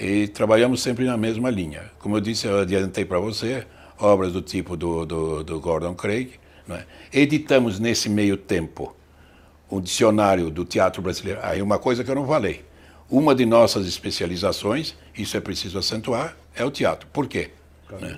E 0.00 0.26
trabalhamos 0.28 0.80
sempre 0.80 1.04
na 1.04 1.16
mesma 1.18 1.50
linha. 1.50 1.90
Como 1.98 2.16
eu 2.16 2.20
disse, 2.22 2.46
eu 2.46 2.60
adiantei 2.60 3.04
para 3.04 3.18
você, 3.18 3.66
obras 3.98 4.32
do 4.32 4.40
tipo 4.40 4.74
do, 4.74 5.04
do, 5.04 5.44
do 5.44 5.60
Gordon 5.60 5.94
Craig. 5.94 6.40
É? 6.70 6.84
Editamos 7.12 7.78
nesse 7.78 8.08
meio 8.08 8.36
tempo 8.36 8.96
um 9.70 9.80
dicionário 9.80 10.50
do 10.50 10.64
teatro 10.64 11.02
brasileiro. 11.02 11.40
Aí 11.42 11.60
uma 11.60 11.78
coisa 11.78 12.02
que 12.02 12.10
eu 12.10 12.14
não 12.14 12.26
falei. 12.26 12.64
Uma 13.10 13.34
de 13.34 13.44
nossas 13.44 13.86
especializações, 13.86 14.94
isso 15.14 15.36
é 15.36 15.40
preciso 15.40 15.78
acentuar, 15.78 16.36
é 16.56 16.64
o 16.64 16.70
teatro. 16.70 17.06
Por 17.12 17.26
quê? 17.26 17.50
Né? 18.00 18.16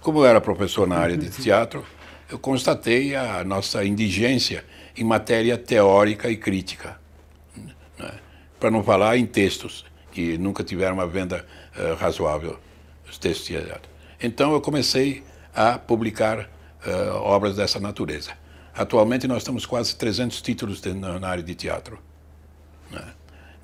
Como 0.00 0.18
eu 0.18 0.26
era 0.26 0.40
professor 0.40 0.86
na 0.86 0.96
área 0.96 1.16
de 1.16 1.30
teatro, 1.40 1.86
eu 2.30 2.38
constatei 2.38 3.14
a 3.16 3.42
nossa 3.44 3.82
indigência 3.84 4.64
em 4.96 5.04
matéria 5.04 5.56
teórica 5.56 6.28
e 6.28 6.36
crítica. 6.36 7.00
Né? 7.98 8.12
Para 8.60 8.70
não 8.70 8.82
falar 8.82 9.16
em 9.16 9.24
textos, 9.24 9.84
que 10.12 10.38
nunca 10.38 10.64
tiveram 10.64 10.94
uma 10.94 11.06
venda 11.06 11.44
uh, 11.76 11.94
razoável, 11.94 12.58
os 13.08 13.18
textos. 13.18 13.56
Então 14.20 14.52
eu 14.52 14.60
comecei 14.60 15.22
a 15.54 15.78
publicar 15.78 16.48
uh, 16.86 17.14
obras 17.16 17.56
dessa 17.56 17.78
natureza. 17.78 18.32
Atualmente 18.74 19.26
nós 19.26 19.44
temos 19.44 19.66
quase 19.66 19.96
300 19.96 20.40
títulos 20.40 20.80
de, 20.80 20.94
na 20.94 21.28
área 21.28 21.42
de 21.42 21.54
teatro. 21.54 21.98
Né? 22.90 23.04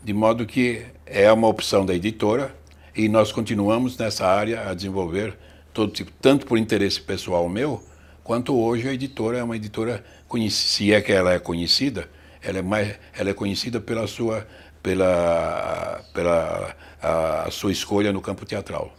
de 0.04 0.12
modo 0.12 0.44
que 0.44 0.84
é 1.06 1.32
uma 1.32 1.48
opção 1.48 1.86
da 1.86 1.94
editora 1.94 2.54
e 2.94 3.08
nós 3.08 3.32
continuamos 3.32 3.96
nessa 3.96 4.26
área 4.26 4.68
a 4.68 4.74
desenvolver 4.74 5.34
todo 5.72 5.90
tipo, 5.90 6.12
tanto 6.20 6.46
por 6.46 6.58
interesse 6.58 7.00
pessoal 7.00 7.48
meu, 7.48 7.82
quanto 8.22 8.54
hoje 8.54 8.86
a 8.86 8.92
editora 8.92 9.38
é 9.38 9.42
uma 9.42 9.56
editora 9.56 10.04
se 10.50 10.92
é 10.92 11.00
que 11.00 11.10
ela 11.10 11.32
é 11.32 11.38
conhecida, 11.38 12.08
ela 12.42 12.58
é 12.58 12.62
mais, 12.62 12.96
ela 13.16 13.30
é 13.30 13.32
conhecida 13.32 13.80
pela 13.80 14.06
sua 14.06 14.46
pela 14.84 16.04
pela 16.12 16.76
a, 17.02 17.44
a 17.44 17.50
sua 17.50 17.72
escolha 17.72 18.12
no 18.12 18.20
campo 18.20 18.44
teatral, 18.44 18.94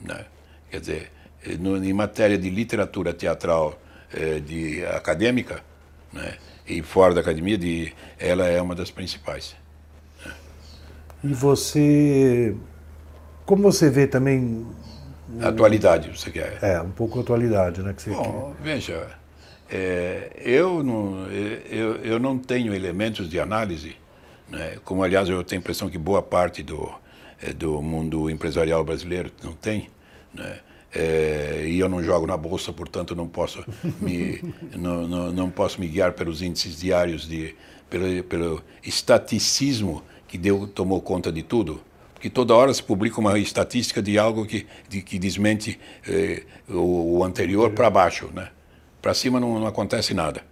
né? 0.00 0.24
Quer 0.70 0.80
dizer, 0.80 1.12
no, 1.60 1.76
em 1.76 1.92
matéria 1.92 2.38
de 2.38 2.48
literatura 2.50 3.12
teatral 3.12 3.78
eh, 4.12 4.40
de 4.40 4.84
acadêmica, 4.86 5.62
né? 6.12 6.38
E 6.66 6.82
fora 6.82 7.12
da 7.12 7.20
academia, 7.20 7.58
de, 7.58 7.92
ela 8.18 8.46
é 8.46 8.60
uma 8.60 8.74
das 8.74 8.90
principais. 8.90 9.54
E 11.22 11.32
você. 11.34 12.56
Como 13.44 13.62
você 13.62 13.90
vê 13.90 14.06
também. 14.06 14.66
atualidade, 15.42 16.18
você 16.18 16.30
quer? 16.30 16.58
É, 16.62 16.80
um 16.80 16.90
pouco 16.90 17.20
atualidade, 17.20 17.82
né? 17.82 17.92
Que 17.92 18.02
você 18.02 18.10
Bom, 18.10 18.54
quer. 18.56 18.62
veja, 18.62 19.10
é, 19.70 20.32
eu, 20.36 20.82
não, 20.82 21.26
eu, 21.26 21.96
eu 21.96 22.18
não 22.18 22.38
tenho 22.38 22.74
elementos 22.74 23.28
de 23.28 23.38
análise, 23.38 23.96
né? 24.48 24.78
como 24.84 25.02
aliás 25.02 25.28
eu 25.28 25.42
tenho 25.44 25.60
a 25.60 25.62
impressão 25.62 25.88
que 25.88 25.98
boa 25.98 26.22
parte 26.22 26.62
do, 26.62 26.92
é, 27.42 27.52
do 27.52 27.80
mundo 27.82 28.30
empresarial 28.30 28.84
brasileiro 28.84 29.30
não 29.42 29.52
tem. 29.52 29.88
Né? 30.32 30.58
É, 30.94 31.64
e 31.66 31.78
eu 31.78 31.88
não 31.88 32.02
jogo 32.02 32.26
na 32.26 32.36
bolsa, 32.36 32.72
portanto 32.72 33.16
não 33.16 33.26
posso 33.26 33.64
me, 34.00 34.40
não, 34.76 35.08
não, 35.08 35.32
não, 35.32 35.50
posso 35.50 35.80
me 35.80 35.88
guiar 35.88 36.12
pelos 36.12 36.40
índices 36.40 36.78
diários, 36.78 37.26
de, 37.26 37.54
pelo, 37.90 38.22
pelo 38.24 38.64
estaticismo 38.82 40.04
que 40.28 40.38
deu, 40.38 40.66
tomou 40.68 41.00
conta 41.00 41.32
de 41.32 41.42
tudo? 41.42 41.82
Porque 42.24 42.30
toda 42.30 42.54
hora 42.54 42.72
se 42.72 42.82
publica 42.82 43.20
uma 43.20 43.38
estatística 43.38 44.00
de 44.00 44.18
algo 44.18 44.46
que, 44.46 44.66
de, 44.88 45.02
que 45.02 45.18
desmente 45.18 45.78
eh, 46.08 46.44
o, 46.68 47.18
o, 47.18 47.24
anterior 47.24 47.70
para 47.72 47.90
baixo. 47.90 48.30
Né? 48.32 48.48
Para 49.02 49.12
cima 49.12 49.38
não, 49.38 49.60
não, 49.60 49.66
acontece 49.66 50.14
nada. 50.14 50.42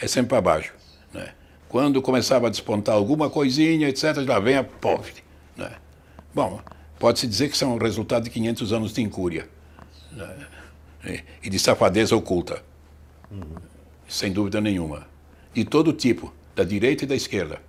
É 0.00 0.06
sempre 0.06 0.28
para 0.28 0.40
baixo. 0.40 0.72
Né? 1.12 1.30
Quando 1.76 2.00
começava 2.00 2.46
a 2.46 2.50
despontar 2.50 2.94
alguma 2.94 3.28
coisinha, 3.28 3.86
etc., 3.86 4.24
já 4.24 4.38
vem 4.38 4.56
a 4.56 4.64
POV. 4.64 5.12
Né? 5.58 5.70
Bom, 6.34 6.58
pode-se 6.98 7.26
dizer 7.26 7.50
que 7.50 7.56
são 7.58 7.74
o 7.74 7.78
resultado 7.78 8.24
de 8.24 8.30
500 8.30 8.72
anos 8.72 8.94
de 8.94 9.02
incúria 9.02 9.46
né? 10.10 10.34
e 11.42 11.50
de 11.50 11.58
safadeza 11.58 12.16
oculta. 12.16 12.64
Uhum. 13.30 13.56
Sem 14.08 14.32
dúvida 14.32 14.58
nenhuma. 14.58 15.06
De 15.52 15.66
todo 15.66 15.92
tipo, 15.92 16.32
da 16.54 16.64
direita 16.64 17.04
e 17.04 17.06
da 17.06 17.14
esquerda. 17.14 17.60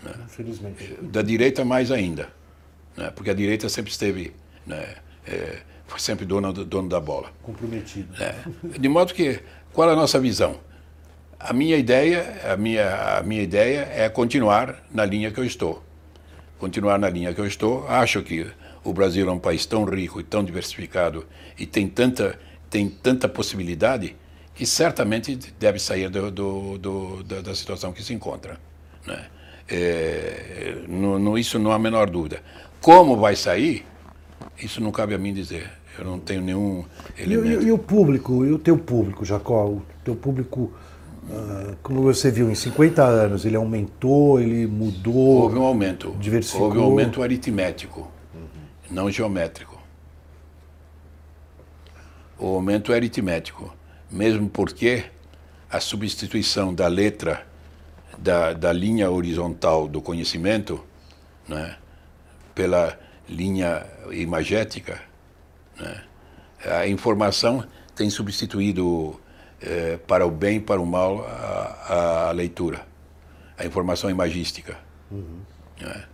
Né? 0.00 0.12
Infelizmente. 0.26 0.96
Da 1.02 1.20
direita 1.20 1.64
mais 1.64 1.90
ainda. 1.90 2.32
né? 2.96 3.10
porque 3.10 3.30
a 3.30 3.34
direita 3.34 3.68
sempre 3.68 3.90
esteve, 3.90 4.32
né? 4.64 4.94
é, 5.26 5.58
foi 5.88 5.98
sempre 5.98 6.24
dono, 6.24 6.52
dono 6.52 6.88
da 6.88 7.00
bola. 7.00 7.32
Comprometido. 7.42 8.14
É. 8.22 8.78
De 8.78 8.88
modo 8.88 9.12
que, 9.12 9.40
qual 9.72 9.90
é 9.90 9.92
a 9.92 9.96
nossa 9.96 10.20
visão? 10.20 10.60
A 11.44 11.52
minha 11.52 11.76
ideia, 11.76 12.40
a 12.50 12.56
minha, 12.56 13.18
a 13.18 13.22
minha 13.22 13.42
ideia 13.42 13.86
é 13.94 14.08
continuar 14.08 14.82
na 14.90 15.04
linha 15.04 15.30
que 15.30 15.38
eu 15.38 15.44
estou. 15.44 15.82
Continuar 16.58 16.98
na 16.98 17.10
linha 17.10 17.34
que 17.34 17.40
eu 17.40 17.46
estou. 17.46 17.86
Acho 17.86 18.22
que 18.22 18.46
o 18.82 18.94
Brasil 18.94 19.28
é 19.28 19.30
um 19.30 19.38
país 19.38 19.66
tão 19.66 19.84
rico 19.84 20.18
e 20.18 20.22
tão 20.22 20.42
diversificado 20.42 21.26
e 21.58 21.66
tem 21.66 21.86
tanta, 21.86 22.38
tem 22.70 22.88
tanta 22.88 23.28
possibilidade 23.28 24.16
que 24.54 24.64
certamente 24.64 25.36
deve 25.60 25.78
sair 25.78 26.08
do, 26.08 26.30
do, 26.30 26.78
do, 26.78 27.22
da, 27.24 27.42
da, 27.42 27.54
situação 27.54 27.92
que 27.92 28.02
se 28.02 28.14
encontra. 28.14 28.58
Né? 29.06 29.26
É, 29.68 30.76
no, 30.88 31.18
no, 31.18 31.36
isso 31.36 31.58
não 31.58 31.72
há 31.72 31.74
a 31.74 31.78
menor 31.78 32.08
dúvida. 32.08 32.42
Como 32.80 33.18
vai 33.18 33.36
sair, 33.36 33.84
isso 34.58 34.80
não 34.80 34.90
cabe 34.90 35.12
a 35.12 35.18
mim 35.18 35.34
dizer. 35.34 35.70
Eu 35.98 36.06
não 36.06 36.18
tenho 36.18 36.40
nenhum 36.40 36.86
elemento. 37.18 37.60
E, 37.60 37.64
e, 37.64 37.68
e 37.68 37.72
o 37.72 37.76
público, 37.76 38.46
e 38.46 38.50
o 38.50 38.58
teu 38.58 38.78
público, 38.78 39.26
Jacó? 39.26 39.66
O 39.66 39.82
teu 40.02 40.16
público, 40.16 40.72
como 41.82 42.02
você 42.02 42.30
viu, 42.30 42.50
em 42.50 42.54
50 42.54 43.02
anos, 43.02 43.44
ele 43.44 43.56
aumentou, 43.56 44.40
ele 44.40 44.66
mudou? 44.66 45.42
Houve 45.42 45.58
um 45.58 45.62
aumento. 45.62 46.14
Diversificou? 46.18 46.66
Houve 46.66 46.78
um 46.78 46.82
aumento 46.82 47.22
aritmético, 47.22 48.10
uhum. 48.34 48.40
não 48.90 49.10
geométrico. 49.10 49.80
O 52.38 52.46
aumento 52.46 52.92
é 52.92 52.96
aritmético 52.96 53.72
mesmo 54.14 54.48
porque 54.48 55.04
a 55.68 55.80
substituição 55.80 56.72
da 56.72 56.86
letra 56.86 57.44
da, 58.16 58.52
da 58.52 58.72
linha 58.72 59.10
horizontal 59.10 59.88
do 59.88 60.00
conhecimento 60.00 60.82
né, 61.48 61.76
pela 62.54 62.96
linha 63.28 63.84
imagética, 64.12 65.02
né, 65.76 66.04
a 66.64 66.86
informação 66.86 67.66
tem 67.94 68.08
substituído 68.08 69.20
eh, 69.66 69.98
para 70.06 70.26
o 70.26 70.30
bem 70.30 70.58
e 70.58 70.60
para 70.60 70.80
o 70.80 70.84
mal 70.84 71.24
a, 71.26 72.28
a, 72.28 72.32
leitura, 72.32 72.86
a 73.56 73.64
informação 73.64 74.10
imagística. 74.10 74.76
Uhum. 75.10 75.40
Né. 75.80 76.04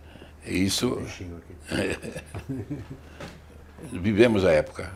Isso. 0.45 0.97
Vivemos 3.91 4.45
a 4.45 4.51
época. 4.51 4.89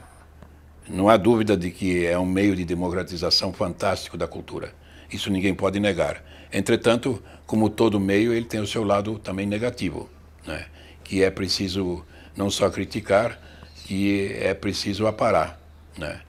Não 0.87 1.09
há 1.09 1.17
dúvida 1.17 1.57
de 1.57 1.69
que 1.69 2.05
é 2.05 2.17
um 2.17 2.25
meio 2.25 2.55
de 2.55 2.63
democratização 2.63 3.51
fantástico 3.51 4.17
da 4.17 4.27
cultura. 4.27 4.73
Isso 5.11 5.29
ninguém 5.29 5.53
pode 5.53 5.79
negar. 5.79 6.23
Entretanto, 6.51 7.21
como 7.45 7.69
todo 7.69 7.99
meio, 7.99 8.33
ele 8.33 8.45
tem 8.45 8.61
o 8.61 8.67
seu 8.67 8.83
lado 8.83 9.19
também 9.19 9.45
negativo, 9.45 10.09
né? 10.47 10.65
que 11.03 11.23
é 11.23 11.29
preciso 11.29 12.05
não 12.35 12.49
só 12.49 12.69
criticar, 12.69 13.39
que 13.85 14.33
é 14.33 14.53
preciso 14.53 15.07
aparar, 15.07 15.59
né? 15.97 16.21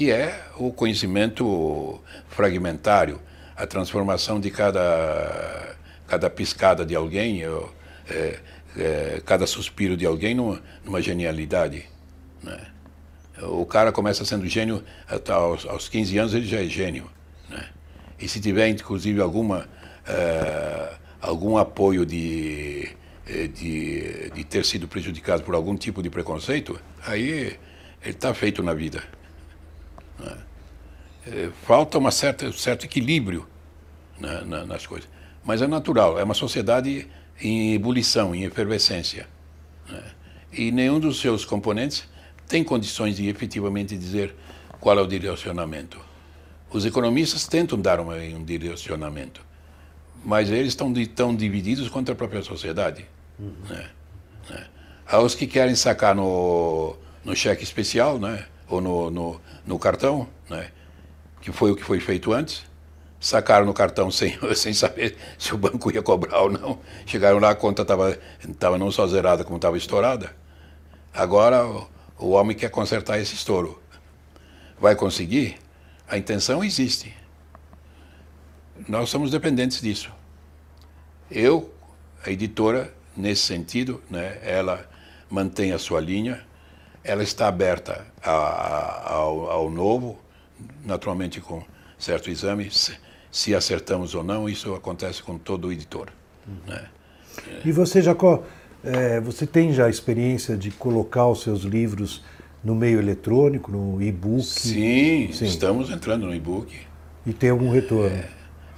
Que 0.00 0.10
é 0.10 0.46
o 0.56 0.72
conhecimento 0.72 2.00
fragmentário, 2.30 3.20
a 3.54 3.66
transformação 3.66 4.40
de 4.40 4.50
cada, 4.50 5.76
cada 6.08 6.30
piscada 6.30 6.86
de 6.86 6.96
alguém, 6.96 7.42
é, 8.08 8.38
é, 8.78 9.22
cada 9.26 9.46
suspiro 9.46 9.98
de 9.98 10.06
alguém 10.06 10.34
numa, 10.34 10.62
numa 10.82 11.02
genialidade. 11.02 11.84
Né? 12.42 12.58
o 13.42 13.66
cara 13.66 13.92
começa 13.92 14.24
sendo 14.24 14.48
gênio, 14.48 14.82
aos, 15.28 15.66
aos 15.66 15.86
15 15.86 16.16
anos 16.16 16.32
ele 16.32 16.46
já 16.46 16.62
é 16.62 16.64
gênio. 16.64 17.04
Né? 17.50 17.68
E 18.18 18.26
se 18.26 18.40
tiver, 18.40 18.70
inclusive, 18.70 19.20
alguma, 19.20 19.68
uh, 20.08 20.96
algum 21.20 21.58
apoio 21.58 22.06
de, 22.06 22.88
eh, 23.28 23.48
de, 23.48 24.30
de 24.30 24.44
ter 24.44 24.64
sido 24.64 24.88
prejudicado 24.88 25.42
por 25.42 25.54
algum 25.54 25.76
tipo 25.76 26.02
de 26.02 26.08
preconceito, 26.08 26.80
aí 27.06 27.58
ele 28.02 28.14
está 28.14 28.32
feito 28.32 28.62
na 28.62 28.72
vida. 28.72 29.19
Né? 30.20 30.36
É, 31.26 31.50
falta 31.66 31.98
uma 31.98 32.10
certa, 32.10 32.46
um 32.46 32.52
certo 32.52 32.84
equilíbrio 32.84 33.46
na, 34.18 34.42
na, 34.42 34.64
nas 34.64 34.86
coisas. 34.86 35.08
Mas 35.44 35.62
é 35.62 35.66
natural, 35.66 36.18
é 36.18 36.24
uma 36.24 36.34
sociedade 36.34 37.08
em 37.40 37.74
ebulição, 37.74 38.34
em 38.34 38.44
efervescência. 38.44 39.28
Né? 39.88 40.02
E 40.52 40.70
nenhum 40.70 41.00
dos 41.00 41.20
seus 41.20 41.44
componentes 41.44 42.08
tem 42.46 42.62
condições 42.62 43.16
de 43.16 43.28
efetivamente 43.28 43.96
dizer 43.96 44.34
qual 44.80 44.98
é 44.98 45.02
o 45.02 45.06
direcionamento. 45.06 46.00
Os 46.70 46.84
economistas 46.84 47.46
tentam 47.46 47.80
dar 47.80 48.00
um 48.00 48.44
direcionamento, 48.44 49.44
mas 50.24 50.50
eles 50.50 50.68
estão 50.68 50.92
tão 51.14 51.34
divididos 51.34 51.88
contra 51.88 52.14
a 52.14 52.16
própria 52.16 52.42
sociedade. 52.42 53.06
Uhum. 53.38 53.52
Né? 53.68 53.90
Né? 54.48 54.66
Há 55.06 55.20
os 55.20 55.34
que 55.34 55.46
querem 55.46 55.74
sacar 55.74 56.14
no, 56.14 56.96
no 57.24 57.34
cheque 57.34 57.64
especial, 57.64 58.18
né? 58.18 58.44
Ou 58.70 58.80
no, 58.80 59.10
no, 59.10 59.40
no 59.66 59.78
cartão, 59.78 60.28
né? 60.48 60.70
que 61.40 61.50
foi 61.52 61.72
o 61.72 61.76
que 61.76 61.82
foi 61.82 61.98
feito 62.00 62.32
antes, 62.32 62.62
sacaram 63.18 63.66
no 63.66 63.74
cartão 63.74 64.08
sem, 64.12 64.38
sem 64.54 64.72
saber 64.72 65.16
se 65.38 65.54
o 65.54 65.58
banco 65.58 65.90
ia 65.90 66.02
cobrar 66.02 66.40
ou 66.40 66.50
não. 66.50 66.78
Chegaram 67.04 67.38
lá, 67.38 67.50
a 67.50 67.54
conta 67.54 67.82
estava 67.82 68.18
tava 68.58 68.78
não 68.78 68.90
só 68.90 69.06
zerada, 69.06 69.44
como 69.44 69.56
estava 69.56 69.76
estourada. 69.76 70.34
Agora 71.12 71.66
o 72.18 72.30
homem 72.30 72.56
quer 72.56 72.70
consertar 72.70 73.18
esse 73.18 73.34
estouro. 73.34 73.82
Vai 74.78 74.94
conseguir? 74.94 75.58
A 76.08 76.16
intenção 76.16 76.64
existe. 76.64 77.14
Nós 78.88 79.10
somos 79.10 79.30
dependentes 79.30 79.80
disso. 79.80 80.10
Eu, 81.30 81.72
a 82.24 82.30
editora, 82.30 82.92
nesse 83.16 83.42
sentido, 83.42 84.02
né, 84.10 84.38
ela 84.42 84.88
mantém 85.28 85.72
a 85.72 85.78
sua 85.78 86.00
linha, 86.00 86.44
ela 87.02 87.22
está 87.22 87.48
aberta 87.48 88.06
a, 88.22 88.30
a, 88.30 89.12
ao, 89.14 89.50
ao, 89.50 89.70
novo, 89.70 90.18
naturalmente 90.84 91.40
com 91.40 91.62
certo 91.98 92.30
exame, 92.30 92.70
se, 92.70 92.96
se, 93.30 93.54
acertamos 93.54 94.14
ou 94.14 94.22
não, 94.22 94.48
isso 94.48 94.74
acontece 94.74 95.22
com 95.22 95.38
todo 95.38 95.72
editor. 95.72 96.08
Né? 96.66 96.86
E 97.64 97.72
você, 97.72 98.02
Jacó, 98.02 98.42
é, 98.82 99.20
você 99.20 99.46
tem 99.46 99.72
já 99.72 99.88
experiência 99.88 100.56
de 100.56 100.70
colocar 100.70 101.26
os 101.26 101.42
seus 101.42 101.62
livros 101.62 102.22
no 102.62 102.74
meio 102.74 102.98
eletrônico, 102.98 103.70
no 103.70 104.02
e-book? 104.02 104.44
Sim, 104.44 105.30
Sim, 105.32 105.46
estamos 105.46 105.90
entrando 105.90 106.26
no 106.26 106.34
e-book. 106.34 106.74
E 107.26 107.32
tem 107.32 107.50
algum 107.50 107.70
retorno? 107.70 108.16
É, 108.16 108.28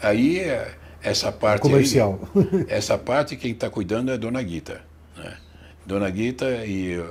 aí, 0.01 0.41
é, 0.41 0.75
essa 1.03 1.31
parte. 1.33 1.63
Comercial. 1.63 2.21
Aí, 2.35 2.67
essa 2.69 2.97
parte 2.99 3.37
quem 3.37 3.53
está 3.53 3.69
cuidando 3.71 4.11
é 4.11 4.15
a 4.15 4.17
Dona 4.17 4.43
Guita. 4.43 4.81
Né? 5.17 5.37
Dona 5.87 6.09
Guita 6.11 6.65
e. 6.65 7.03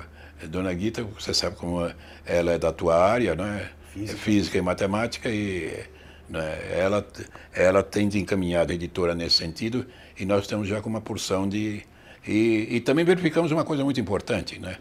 Dona 0.47 0.73
Guita, 0.73 1.03
você 1.03 1.33
sabe 1.33 1.55
como 1.55 1.89
ela 2.25 2.51
é 2.53 2.57
da 2.57 2.71
tua 2.71 2.97
área, 2.97 3.35
né? 3.35 3.69
Física, 3.93 4.11
é 4.11 4.15
física 4.15 4.57
e 4.57 4.61
matemática, 4.61 5.29
e 5.29 5.85
né, 6.29 6.59
ela, 6.71 7.05
ela 7.53 7.83
tem 7.83 8.07
de 8.07 8.19
encaminhar 8.19 8.69
a 8.69 8.73
editora 8.73 9.13
nesse 9.13 9.37
sentido, 9.37 9.85
e 10.17 10.25
nós 10.25 10.43
estamos 10.43 10.67
já 10.67 10.81
com 10.81 10.89
uma 10.89 11.01
porção 11.01 11.47
de, 11.47 11.83
e, 12.25 12.67
e 12.69 12.81
também 12.81 13.03
verificamos 13.03 13.51
uma 13.51 13.63
coisa 13.63 13.83
muito 13.83 13.99
importante, 13.99 14.59
né? 14.59 14.77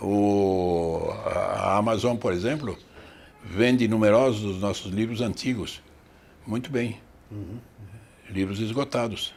O, 0.00 1.10
a 1.26 1.76
Amazon, 1.76 2.16
por 2.16 2.32
exemplo, 2.32 2.76
vende 3.44 3.86
numerosos 3.88 4.40
dos 4.42 4.60
nossos 4.60 4.92
livros 4.92 5.20
antigos, 5.20 5.82
muito 6.46 6.70
bem, 6.70 7.00
uhum. 7.30 7.58
livros 8.30 8.60
esgotados, 8.60 9.34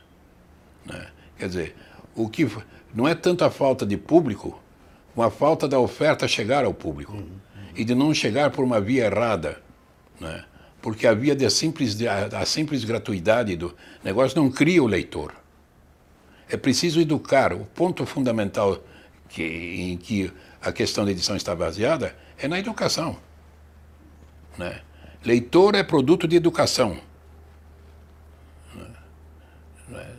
né? 0.86 1.08
Quer 1.38 1.48
dizer, 1.48 1.76
o 2.16 2.30
que 2.30 2.48
não 2.94 3.08
é 3.08 3.14
tanto 3.14 3.44
a 3.44 3.50
falta 3.50 3.86
de 3.86 3.98
público, 3.98 4.60
uma 5.16 5.30
falta 5.30 5.68
da 5.68 5.80
oferta 5.80 6.28
chegar 6.28 6.66
ao 6.66 6.74
público 6.74 7.14
uhum. 7.14 7.30
e 7.76 7.84
de 7.84 7.96
não 7.96 8.14
chegar 8.14 8.52
por 8.52 8.64
uma 8.64 8.82
via 8.82 9.06
errada, 9.06 9.62
né? 10.20 10.44
Porque 10.82 11.08
a 11.08 11.14
via 11.14 11.36
da 11.36 11.50
simples, 11.50 11.98
a, 12.04 12.42
a 12.42 12.46
simples 12.46 12.84
gratuidade 12.84 13.56
do 13.56 13.76
negócio 14.04 14.40
não 14.40 14.52
cria 14.52 14.84
o 14.84 14.88
leitor. 14.88 15.34
É 16.48 16.56
preciso 16.56 17.02
educar. 17.02 17.54
O 17.54 17.66
ponto 17.66 18.06
fundamental 18.06 18.84
que, 19.28 19.44
em 19.44 19.98
que 19.98 20.32
a 20.62 20.72
questão 20.72 21.04
da 21.04 21.12
edição 21.12 21.36
está 21.36 21.56
baseada 21.56 22.16
é 22.38 22.48
na 22.48 22.60
educação. 22.60 23.18
Né? 24.58 24.82
Leitor 25.24 25.74
é 25.74 25.82
produto 25.82 26.28
de 26.28 26.36
educação. 26.36 27.00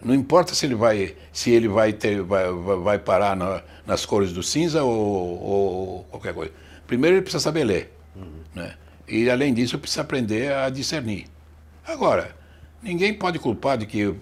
Não 0.02 0.14
importa 0.14 0.55
se 0.55 0.64
ele 0.64 0.74
vai, 0.74 1.16
se 1.33 1.50
ele 1.50 1.66
vai, 1.66 1.92
ter, 1.92 2.22
vai, 2.22 2.52
vai 2.52 2.98
parar 2.98 3.35
na, 3.35 3.62
nas 3.85 4.07
cores 4.07 4.33
do 4.33 4.42
cinza 4.42 4.85
ou, 4.85 5.42
ou, 5.42 6.05
qualquer 6.05 6.33
coisa. 6.33 6.52
Primeiro 6.87 7.16
ele 7.16 7.22
precisa 7.22 7.42
saber 7.42 7.64
ler. 7.64 7.92
Uhum. 8.14 8.42
Né? 8.55 8.74
E 9.09 9.29
além 9.29 9.52
disso 9.52 9.79
precisa 9.79 10.02
aprender 10.02 10.52
a 10.52 10.70
discernir. 10.70 11.26
Agora, 11.85 12.37
Ninguém 12.87 13.12
pode 13.14 13.40
culpar 13.40 13.76
de 13.76 13.85
que 13.85 14.14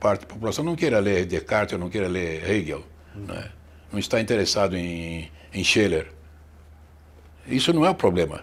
parte 0.00 0.22
da 0.22 0.26
população 0.26 0.64
não 0.64 0.74
queira 0.74 0.98
ler 0.98 1.26
Descartes 1.26 1.74
ou 1.74 1.78
não 1.78 1.88
queira 1.88 2.08
ler 2.08 2.48
Hegel. 2.50 2.82
Né? 3.14 3.50
Não 3.92 4.00
está 4.00 4.20
interessado 4.20 4.76
em, 4.76 5.30
em 5.54 5.62
Scheller. 5.62 6.10
Isso 7.46 7.72
não 7.72 7.86
é 7.86 7.90
o 7.90 7.94
problema. 7.94 8.42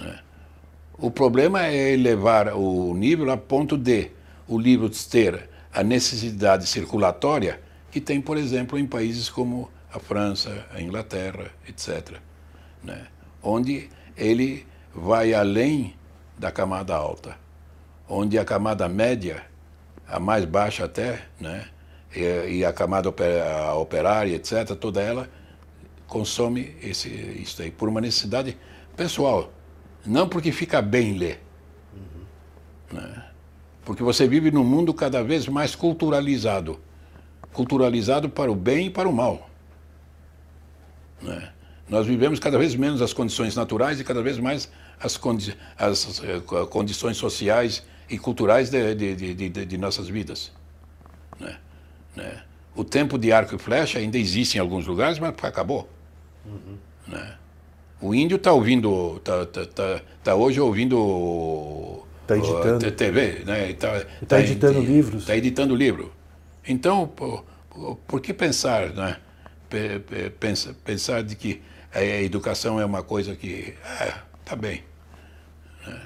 Né? 0.00 0.18
O 0.96 1.10
problema 1.10 1.66
é 1.66 1.92
elevar 1.92 2.54
o 2.54 2.94
nível 2.94 3.30
a 3.30 3.36
ponto 3.36 3.76
de 3.76 4.10
o 4.50 4.58
livro 4.58 4.90
ter 4.90 5.48
a 5.72 5.84
necessidade 5.84 6.66
circulatória 6.66 7.62
que 7.88 8.00
tem, 8.00 8.20
por 8.20 8.36
exemplo, 8.36 8.76
em 8.76 8.84
países 8.84 9.30
como 9.30 9.70
a 9.92 10.00
França, 10.00 10.66
a 10.74 10.80
Inglaterra, 10.82 11.52
etc. 11.68 12.18
Né? 12.82 13.06
Onde 13.40 13.88
ele 14.16 14.66
vai 14.92 15.32
além 15.32 15.94
da 16.36 16.50
camada 16.50 16.96
alta, 16.96 17.38
onde 18.08 18.38
a 18.40 18.44
camada 18.44 18.88
média, 18.88 19.46
a 20.08 20.18
mais 20.18 20.44
baixa 20.44 20.84
até, 20.84 21.26
né? 21.38 21.68
e, 22.14 22.58
e 22.58 22.64
a 22.64 22.72
camada 22.72 23.08
operária, 23.76 24.34
etc., 24.34 24.74
toda 24.74 25.00
ela 25.00 25.30
consome 26.08 26.76
esse, 26.82 27.08
isso 27.08 27.62
aí 27.62 27.70
por 27.70 27.88
uma 27.88 28.00
necessidade 28.00 28.58
pessoal, 28.96 29.52
não 30.04 30.28
porque 30.28 30.50
fica 30.50 30.82
bem 30.82 31.16
ler. 31.16 31.40
Uhum. 31.94 32.98
Né? 32.98 33.29
Porque 33.84 34.02
você 34.02 34.28
vive 34.28 34.50
num 34.50 34.64
mundo 34.64 34.92
cada 34.92 35.22
vez 35.22 35.48
mais 35.48 35.74
culturalizado 35.74 36.80
culturalizado 37.52 38.28
para 38.28 38.50
o 38.50 38.54
bem 38.54 38.86
e 38.86 38.90
para 38.90 39.08
o 39.08 39.12
mal. 39.12 39.48
Né? 41.20 41.52
Nós 41.88 42.06
vivemos 42.06 42.38
cada 42.38 42.58
vez 42.58 42.74
menos 42.74 43.02
as 43.02 43.12
condições 43.12 43.54
naturais 43.56 44.00
e 44.00 44.04
cada 44.04 44.22
vez 44.22 44.38
mais 44.38 44.70
as, 44.98 45.16
condi 45.16 45.56
as 45.76 46.20
uh, 46.20 46.66
condições 46.68 47.16
sociais 47.16 47.82
e 48.08 48.18
culturais 48.18 48.70
de, 48.70 48.94
de, 48.94 49.34
de, 49.34 49.48
de 49.66 49.78
nossas 49.78 50.08
vidas. 50.08 50.52
Né? 51.38 51.56
Né? 52.14 52.42
O 52.74 52.84
tempo 52.84 53.18
de 53.18 53.32
arco 53.32 53.56
e 53.56 53.58
flecha 53.58 53.98
ainda 53.98 54.16
existe 54.16 54.56
em 54.56 54.60
alguns 54.60 54.86
lugares, 54.86 55.18
mas 55.18 55.34
acabou. 55.42 55.88
Uhum. 56.46 56.78
Né? 57.08 57.36
O 58.00 58.14
índio 58.14 58.36
está 58.36 58.52
ouvindo, 58.52 59.16
está 59.16 59.44
tá, 59.46 59.66
tá, 59.66 60.02
tá 60.22 60.34
hoje 60.34 60.60
ouvindo 60.60 62.04
Está 62.36 62.36
editando. 62.36 62.92
TV, 62.92 63.42
né? 63.44 63.70
Está 63.70 64.04
tá, 64.26 64.40
editando 64.40 64.80
livros. 64.80 65.22
Está 65.22 65.36
editando 65.36 65.74
livro. 65.74 66.12
Então, 66.66 67.06
por, 67.08 67.44
por 68.06 68.20
que 68.20 68.32
pensar, 68.32 68.90
né? 68.90 69.16
Pensar, 70.38 70.74
pensar 70.84 71.22
de 71.22 71.34
que 71.34 71.62
a 71.92 72.02
educação 72.02 72.80
é 72.80 72.84
uma 72.84 73.02
coisa 73.02 73.34
que 73.34 73.74
ah, 73.84 74.22
tá 74.44 74.54
bem. 74.54 74.84
Né? 75.86 76.00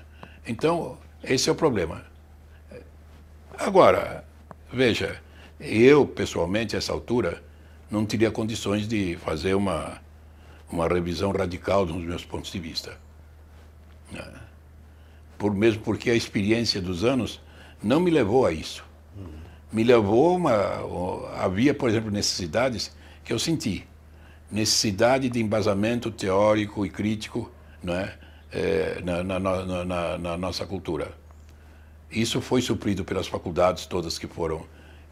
Então, 0.46 0.98
esse 1.22 1.48
é 1.48 1.52
o 1.52 1.54
problema. 1.54 2.04
Agora, 3.58 4.24
veja, 4.72 5.20
eu 5.60 6.06
pessoalmente, 6.06 6.74
a 6.74 6.78
essa 6.78 6.92
altura, 6.92 7.42
não 7.90 8.04
teria 8.04 8.30
condições 8.30 8.88
de 8.88 9.16
fazer 9.16 9.54
uma, 9.54 10.00
uma 10.70 10.88
revisão 10.88 11.32
radical 11.32 11.86
dos 11.86 11.96
meus 11.96 12.24
pontos 12.24 12.50
de 12.50 12.58
vista. 12.58 12.98
Por, 15.38 15.54
mesmo 15.54 15.82
porque 15.82 16.10
a 16.10 16.14
experiência 16.14 16.80
dos 16.80 17.04
anos 17.04 17.40
não 17.82 18.00
me 18.00 18.10
levou 18.10 18.46
a 18.46 18.52
isso 18.52 18.84
me 19.74 19.82
levou 19.82 20.36
uma. 20.36 21.32
Havia, 21.36 21.74
por 21.74 21.90
exemplo, 21.90 22.08
necessidades 22.08 22.94
que 23.24 23.32
eu 23.32 23.38
senti. 23.40 23.84
Necessidade 24.48 25.28
de 25.28 25.40
embasamento 25.40 26.12
teórico 26.12 26.86
e 26.86 26.90
crítico 26.90 27.50
não 27.82 27.94
é? 27.94 28.14
é 28.52 29.00
na, 29.02 29.24
na, 29.24 29.40
na, 29.40 30.18
na, 30.18 30.38
nossa 30.38 30.64
cultura. 30.64 31.12
Isso 32.08 32.40
foi 32.40 32.62
suprido 32.62 33.04
pelas 33.04 33.26
faculdades 33.26 33.84
todas 33.84 34.16
que 34.16 34.28
foram 34.28 34.64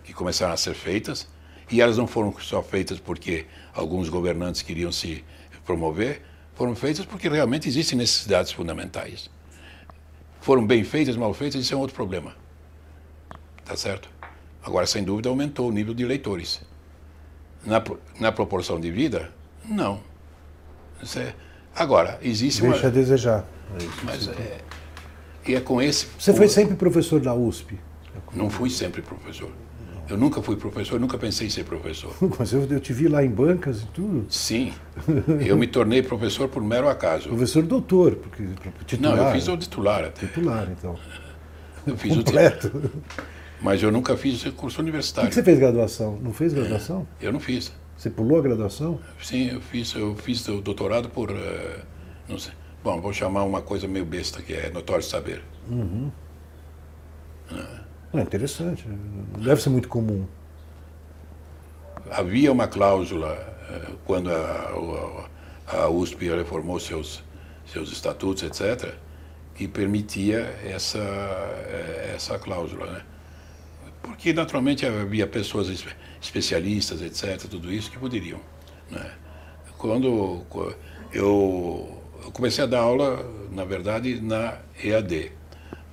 que 0.05 0.13
começaram 0.13 0.55
a 0.55 0.57
ser 0.57 0.75
feitas 0.75 1.29
e 1.69 1.81
elas 1.81 1.99
não 1.99 2.07
foram 2.07 2.33
só 2.39 2.63
feitas 2.63 3.01
porque 3.01 3.47
alguns 3.75 4.09
governantes 4.09 4.63
queriam 4.63 4.93
se 4.93 5.25
promover, 5.65 6.23
foram 6.55 6.77
feitas 6.77 7.05
porque 7.05 7.29
realmente 7.29 7.69
existem 7.69 7.99
necessidades 7.99 8.53
fundamentais. 8.53 9.29
Foram 10.43 10.67
bem 10.67 10.83
feitas, 10.83 11.17
mal 11.17 11.33
feitas, 11.33 11.63
isso 11.63 11.73
é 11.73 11.77
um 11.77 11.81
outro 11.81 11.95
problema. 11.95 12.35
Tá 13.65 13.77
certo? 13.77 14.09
Agora, 14.61 14.87
sem 14.87 15.05
dúvida, 15.05 15.29
aumentou 15.29 15.69
o 15.69 15.73
nível 15.73 15.95
de 15.95 16.05
leitores. 16.05 16.61
Na, 17.65 17.83
na 18.19 18.33
proporção 18.33 18.81
de 18.81 18.91
vida, 18.91 19.33
não. 19.65 20.01
É, 21.17 21.33
agora, 21.73 22.19
existe 22.21 22.61
Deixa 22.61 22.77
uma... 22.77 22.89
a 22.89 22.91
desejar. 22.91 23.45
Mas 24.03 24.27
é... 24.27 24.61
E 25.47 25.55
é 25.55 25.61
com 25.61 25.81
esse... 25.81 26.09
Você 26.19 26.35
foi 26.35 26.49
sempre 26.49 26.75
professor 26.75 27.21
da 27.21 27.33
USP? 27.33 27.79
Não 28.35 28.51
fui 28.51 28.69
sempre 28.69 29.01
professor. 29.01 29.51
Eu 30.09 30.17
nunca 30.17 30.43
fui 30.43 30.57
professor, 30.57 30.99
nunca 30.99 31.17
pensei 31.17 31.47
em 31.47 31.51
ser 31.51 31.65
professor. 31.65 32.15
Mas 32.39 32.53
eu, 32.53 32.67
eu, 32.69 32.81
te 32.81 32.93
vi 32.93 33.09
lá 33.09 33.25
em 33.25 33.31
bancas 33.31 33.83
e 33.83 33.87
tudo. 33.87 34.27
Sim. 34.29 34.73
Eu 35.47 35.57
me 35.57 35.67
tornei 35.67 36.03
professor 36.03 36.49
por 36.49 36.63
mero 36.63 36.89
acaso. 36.89 37.29
Professor 37.29 37.63
doutor, 37.63 38.17
porque 38.17 38.45
titular. 38.85 39.17
Não, 39.17 39.27
eu 39.27 39.33
fiz 39.33 39.49
o 39.49 39.57
titular 39.57 40.05
até. 40.05 40.27
Titular, 40.27 40.69
então. 40.71 40.99
Eu 41.87 41.97
fiz 41.97 42.15
Completo. 42.15 42.67
o 42.67 42.71
titular. 42.71 42.93
Mas 43.63 43.81
eu 43.81 43.93
nunca 43.93 44.17
fiz 44.17 44.43
curso 44.57 44.83
universitário. 44.83 45.29
O 45.29 45.29
que 45.29 45.37
você 45.37 45.43
fez 45.43 45.59
graduação? 45.59 46.19
Não 46.21 46.33
fez 46.33 46.53
graduação? 46.53 47.07
É, 47.21 47.27
eu 47.27 47.33
não 47.33 47.39
fiz. 47.39 47.73
Você 47.97 48.11
pulou 48.11 48.39
a 48.39 48.43
graduação? 48.43 48.99
Sim, 49.23 49.51
eu 49.53 49.61
fiz, 49.61 49.95
eu 49.95 50.17
fiz 50.17 50.47
o 50.49 50.61
doutorado 50.61 51.09
por. 51.09 51.31
Uh, 51.31 51.79
não 52.29 52.39
sei. 52.39 52.53
Bom, 52.83 53.01
vou 53.01 53.13
chamar 53.13 53.45
uma 53.45 53.63
coisa 53.63 53.87
meio 53.87 54.05
besta, 54.05 54.43
que 54.43 54.53
é 54.53 54.69
notório 54.71 55.05
saber. 55.05 55.45
Uhum. 55.71 56.11
É. 57.53 57.82
é 58.19 58.23
interessante. 58.23 58.85
Deve 59.39 59.61
ser 59.61 59.71
muito 59.71 59.89
comum. 59.89 60.27
Havia 62.11 62.53
uma 62.53 62.69
cláusula 62.69 63.33
uh, 63.71 63.97
quando 64.05 64.31
a, 64.31 65.27
a, 65.67 65.77
a 65.85 65.89
USP 65.89 66.29
reformou 66.29 66.79
seus, 66.79 67.23
seus 67.67 67.91
estatutos, 67.91 68.43
etc., 68.43 68.95
que 69.55 69.69
permitia 69.69 70.41
essa, 70.65 70.99
eh, 70.99 72.13
essa 72.17 72.39
cláusula, 72.39 72.87
né? 72.91 73.03
Porque, 74.03 74.33
naturalmente, 74.33 74.85
havia 74.87 75.27
pessoas 75.27 75.69
especialistas, 76.21 77.03
etc., 77.03 77.49
tudo 77.49 77.71
isso, 77.71 77.91
que 77.91 77.99
poderiam. 77.99 78.41
Né? 78.91 79.13
Quando 79.79 80.45
eu 81.13 82.03
comecei 82.33 82.65
a 82.65 82.67
dar 82.67 82.81
aula, 82.81 83.25
na 83.51 83.65
verdade, 83.65 84.21
na 84.21 84.59
EAD, 84.83 85.33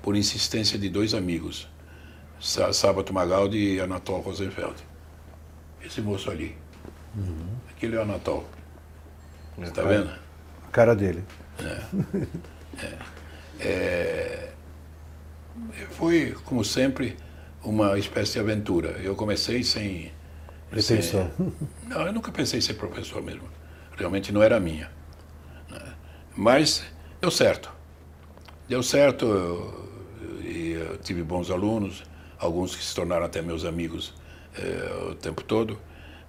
por 0.02 0.16
insistência 0.16 0.80
de 0.80 0.90
dois 0.90 1.14
amigos, 1.14 1.68
Sábato 2.40 3.14
Magaldi 3.14 3.76
e 3.76 3.80
Anatol 3.82 4.22
Rosenfeld. 4.22 4.76
Esse 5.84 6.02
moço 6.02 6.32
ali. 6.32 6.56
Uhum. 7.16 7.56
Aquele 7.70 7.96
é 7.96 8.00
o 8.00 8.02
Anatol. 8.04 8.46
Está 9.62 9.84
vendo? 9.84 10.10
A 10.68 10.72
cara 10.72 10.96
dele. 10.96 11.24
É. 11.60 12.86
é. 12.86 12.98
É. 13.60 14.50
Foi, 15.92 16.36
como 16.46 16.64
sempre, 16.64 17.18
uma 17.64 17.98
espécie 17.98 18.34
de 18.34 18.40
aventura. 18.40 18.90
Eu 19.02 19.16
comecei 19.16 19.64
sem. 19.64 20.12
Pretensão. 20.70 21.32
Sem, 21.36 21.54
não, 21.88 22.06
eu 22.06 22.14
nunca 22.14 22.32
pensei 22.32 22.60
em 22.60 22.62
ser 22.62 22.76
professor 22.76 23.22
mesmo. 23.22 23.50
Realmente 23.98 24.32
não 24.32 24.42
era 24.42 24.60
minha. 24.60 24.90
Né? 25.70 25.94
Mas 26.36 26.84
deu 27.20 27.32
certo. 27.32 27.72
Deu 28.68 28.84
certo 28.84 29.26
eu, 29.26 29.90
eu 30.44 30.98
tive 30.98 31.24
bons 31.24 31.50
alunos, 31.50 32.04
alguns 32.40 32.76
que 32.76 32.84
se 32.84 32.96
tornaram 32.96 33.26
até 33.26 33.42
meus 33.42 33.66
amigos 33.66 34.14
eh, 34.58 35.10
o 35.12 35.16
tempo 35.16 35.44
todo. 35.44 35.78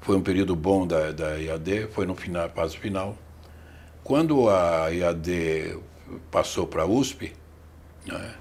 Foi 0.00 0.16
um 0.16 0.22
período 0.22 0.56
bom 0.56 0.86
da, 0.86 1.12
da 1.12 1.36
IAD, 1.36 1.88
foi 1.92 2.06
no 2.06 2.14
final, 2.14 2.48
fase 2.50 2.76
final. 2.76 3.16
Quando 4.02 4.48
a 4.50 4.88
IAD 4.88 5.78
passou 6.30 6.66
para 6.66 6.82
a 6.82 6.86
USP, 6.86 7.32
né, 8.06 8.34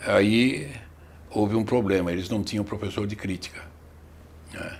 aí 0.00 0.72
houve 1.30 1.54
um 1.54 1.64
problema, 1.64 2.10
eles 2.10 2.30
não 2.30 2.42
tinham 2.42 2.64
professor 2.64 3.06
de 3.06 3.16
crítica. 3.16 3.62
Né? 4.52 4.78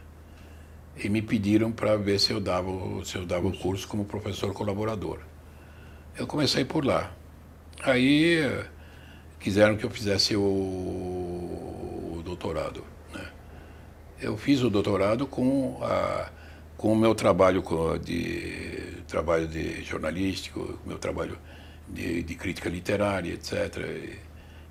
E 0.96 1.08
me 1.10 1.20
pediram 1.20 1.70
para 1.70 1.96
ver 1.96 2.18
se 2.18 2.32
eu 2.32 2.40
dava, 2.40 2.70
se 3.04 3.16
eu 3.16 3.26
dava 3.26 3.46
o 3.48 3.58
curso 3.58 3.86
como 3.86 4.04
professor 4.04 4.54
colaborador. 4.54 5.18
Eu 6.16 6.26
comecei 6.26 6.64
por 6.64 6.84
lá. 6.84 7.12
Aí 7.82 8.40
quiseram 9.38 9.76
que 9.76 9.84
eu 9.84 9.90
fizesse 9.90 10.34
o 10.34 11.25
doutorado. 12.36 12.84
Né? 13.12 13.26
Eu 14.20 14.36
fiz 14.36 14.62
o 14.62 14.70
doutorado 14.70 15.26
com, 15.26 15.78
a, 15.82 16.30
com 16.76 16.92
o 16.92 16.96
meu 16.96 17.14
trabalho 17.14 17.62
de 18.02 19.02
trabalho 19.08 19.46
de 19.46 19.82
jornalístico, 19.82 20.78
meu 20.84 20.98
trabalho 20.98 21.38
de, 21.88 22.22
de 22.22 22.34
crítica 22.34 22.68
literária, 22.68 23.32
etc. 23.32 24.14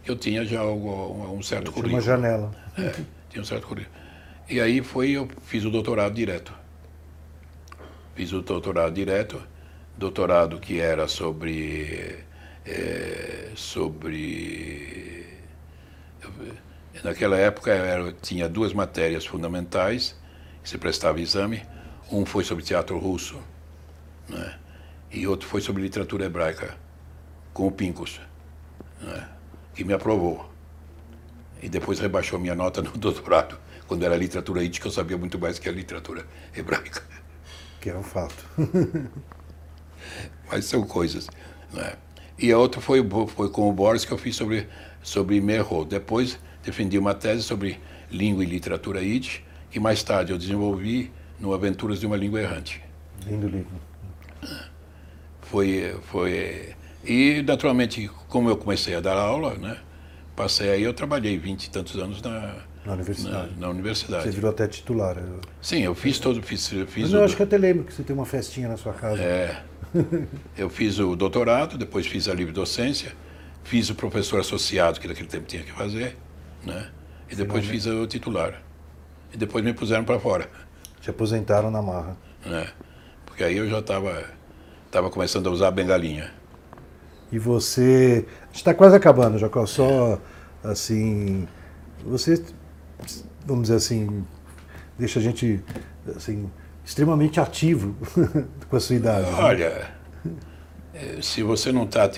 Eu 0.06 0.16
tinha 0.16 0.46
já 0.46 0.60
algo, 0.60 1.34
um 1.34 1.42
certo 1.42 1.72
currículo. 1.72 1.96
uma 1.96 2.02
janela. 2.02 2.52
É, 2.78 2.94
tinha 3.30 3.42
um 3.42 3.46
certo 3.46 3.68
currículo. 3.68 3.96
E 4.48 4.62
aí 4.62 4.82
foi, 4.82 5.12
eu 5.12 5.28
fiz 5.44 5.66
o 5.66 5.72
doutorado 5.72 6.14
direto. 6.14 6.54
Fiz 8.14 8.32
o 8.32 8.42
doutorado 8.42 8.94
direto, 8.94 9.42
doutorado 9.98 10.60
que 10.60 10.80
era 10.80 11.08
sobre. 11.08 12.24
É, 12.66 13.52
sobre. 13.56 15.26
Naquela 17.04 17.38
época 17.38 17.72
era, 17.72 18.14
tinha 18.14 18.48
duas 18.50 18.74
matérias 18.74 19.26
fundamentais 19.26 20.16
que 20.64 20.70
se 20.70 20.78
prestava 20.78 21.20
exame. 21.20 21.64
Um 22.12 22.26
foi 22.26 22.44
sobre 22.44 22.64
teatro 22.64 22.98
russo, 22.98 23.40
né? 24.30 24.60
e 25.12 25.26
outro 25.28 25.48
foi 25.48 25.62
sobre 25.62 25.82
literatura 25.82 26.26
hebraica, 26.26 26.78
com 27.54 27.68
o 27.68 27.72
Pincus. 27.72 28.20
Né? 29.02 29.30
que 29.76 29.84
me 29.84 29.94
aprovou. 29.94 30.50
E 31.62 31.70
depois 31.70 32.00
rebaixou 32.00 32.40
minha 32.40 32.56
nota 32.56 32.82
no 32.82 32.92
doutorado. 32.98 33.60
Quando 33.88 34.04
era 34.04 34.16
literatura 34.16 34.64
ítica, 34.64 34.88
eu 34.88 34.92
sabia 34.92 35.18
muito 35.18 35.38
mais 35.38 35.60
que 35.60 35.70
a 35.70 35.72
literatura 35.72 36.26
hebraica. 36.56 37.04
Que 37.80 37.90
é 37.92 37.96
um 37.96 38.02
fato. 38.02 38.46
Mas 40.50 40.66
são 40.66 40.84
coisas. 40.84 41.28
Né? 41.72 41.94
E 42.40 42.52
a 42.52 42.58
outra 42.58 42.82
foi, 42.82 43.08
foi 43.28 43.50
com 43.50 43.70
o 43.70 43.74
Boris 43.74 44.06
que 44.06 44.12
eu 44.12 44.18
fiz 44.18 44.36
sobre, 44.36 44.68
sobre 45.04 45.40
Merro. 45.40 45.86
Depois 45.86 46.40
defendi 46.66 46.98
uma 46.98 47.14
tese 47.14 47.44
sobre 47.44 47.80
língua 48.12 48.44
e 48.44 48.48
literatura 48.48 49.02
Yiddish, 49.02 49.44
que 49.70 49.80
mais 49.80 50.02
tarde 50.04 50.32
eu 50.32 50.38
desenvolvi 50.38 51.12
no 51.40 51.54
Aventuras 51.54 52.00
de 52.00 52.06
uma 52.06 52.18
Língua 52.18 52.42
Errante. 52.42 52.82
Lindo 53.26 53.48
livro. 53.48 53.80
Foi, 55.42 55.96
foi... 56.12 56.74
E, 57.04 57.44
naturalmente, 57.44 58.10
como 58.28 58.50
eu 58.50 58.58
comecei 58.58 58.96
a 58.96 59.00
dar 59.00 59.16
aula, 59.16 59.54
né? 59.56 59.78
Passei 60.36 60.70
aí, 60.70 60.84
eu 60.84 60.94
trabalhei 60.94 61.38
vinte 61.38 61.66
e 61.66 61.70
tantos 61.70 61.96
anos 61.98 62.22
na, 62.22 62.56
na 62.86 62.94
universidade. 62.94 63.52
Na, 63.54 63.62
na, 63.62 63.70
universidade. 63.70 64.24
Você 64.24 64.32
virou 64.32 64.50
até 64.50 64.68
titular. 64.68 65.18
Eu... 65.18 65.40
Sim, 65.62 65.82
eu 65.82 65.96
fiz 65.96 66.20
todo, 66.20 66.42
fiz, 66.42 66.68
fiz 66.68 67.04
Mas 67.04 67.14
eu 67.14 67.24
acho 67.24 67.36
que 67.36 67.42
eu 67.42 67.46
até 67.46 67.58
lembro 67.58 67.86
que 67.86 67.94
você 67.94 68.04
tem 68.04 68.14
uma 68.14 68.26
festinha 68.26 68.68
na 68.68 68.76
sua 68.76 68.94
casa. 68.94 69.22
É. 69.22 69.64
eu 70.58 70.70
fiz 70.70 71.00
o 71.00 71.16
doutorado, 71.16 71.78
depois 71.78 72.06
fiz 72.08 72.28
a 72.28 72.34
livre 72.34 72.52
docência, 72.52 73.14
fiz 73.64 73.90
o 73.90 73.96
professor 73.96 74.40
associado 74.40 75.00
que 75.00 75.08
naquele 75.08 75.28
tempo 75.28 75.46
tinha 75.46 75.64
que 75.64 75.72
fazer, 75.72 76.18
né? 76.66 76.90
E 77.30 77.36
depois 77.36 77.66
fiz 77.66 77.86
o 77.86 78.06
titular. 78.08 78.62
E 79.34 79.38
depois 79.38 79.64
me 79.64 79.74
puseram 79.74 80.04
para 80.04 80.20
fora. 80.20 80.50
Te 81.02 81.10
aposentaram 81.10 81.70
na 81.70 81.82
marra. 81.82 82.18
Né? 82.46 82.68
Porque 83.26 83.44
aí 83.44 83.58
eu 83.58 83.70
já 83.70 83.80
estava 83.80 84.24
tava 84.92 85.10
começando 85.10 85.48
a 85.48 85.52
usar 85.52 85.68
a 85.68 85.72
bengalinha. 85.72 86.32
E 87.32 87.38
você. 87.38 88.26
A 88.44 88.46
gente 88.48 88.56
está 88.56 88.74
quase 88.74 88.96
acabando, 88.96 89.38
Jacó. 89.38 89.66
Só 89.66 90.20
assim. 90.64 91.48
Você, 92.06 92.44
vamos 93.46 93.64
dizer 93.64 93.76
assim, 93.76 94.26
deixa 94.98 95.20
a 95.20 95.22
gente 95.22 95.64
assim, 96.16 96.50
extremamente 96.86 97.40
ativo 97.40 97.96
com 98.70 98.76
a 98.76 98.80
sua 98.80 98.96
idade. 98.96 99.30
Né? 99.30 99.38
Olha, 99.40 99.92
né? 100.24 101.22
se 101.22 101.42
você 101.42 101.72
não 101.72 101.84
está 101.84 102.10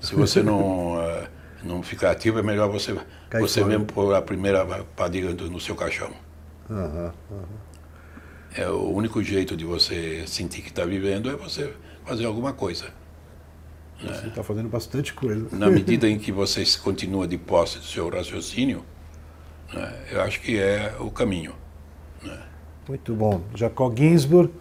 se 0.00 0.14
você 0.16 0.42
não, 0.42 1.00
eh, 1.04 1.28
não 1.64 1.82
ficar 1.82 2.10
ativo, 2.10 2.38
é 2.38 2.42
melhor 2.42 2.68
você, 2.68 2.96
você 3.38 3.64
mesmo 3.64 3.86
pôr 3.86 4.14
a 4.14 4.22
primeira 4.22 4.64
padilha 4.96 5.32
no 5.32 5.60
seu 5.60 5.74
caixão. 5.74 6.10
Uhum, 6.68 7.10
uhum. 7.30 7.44
É 8.54 8.68
o 8.68 8.90
único 8.90 9.22
jeito 9.22 9.56
de 9.56 9.64
você 9.64 10.24
sentir 10.26 10.62
que 10.62 10.68
está 10.68 10.84
vivendo 10.84 11.30
é 11.30 11.36
você 11.36 11.72
fazer 12.04 12.26
alguma 12.26 12.52
coisa. 12.52 12.86
Você 14.00 14.26
está 14.26 14.42
fazendo 14.42 14.68
bastante 14.68 15.14
coisa. 15.14 15.46
Na 15.52 15.70
medida 15.70 16.08
em 16.08 16.18
que 16.18 16.32
você 16.32 16.64
continua 16.82 17.26
de 17.26 17.38
posse 17.38 17.78
do 17.78 17.84
seu 17.84 18.08
raciocínio, 18.08 18.84
né, 19.72 19.94
eu 20.10 20.20
acho 20.22 20.40
que 20.40 20.58
é 20.58 20.94
o 20.98 21.10
caminho. 21.10 21.54
Né? 22.22 22.38
Muito 22.88 23.14
bom. 23.14 23.42
Jacó 23.54 23.92
Ginsburg, 23.94 24.52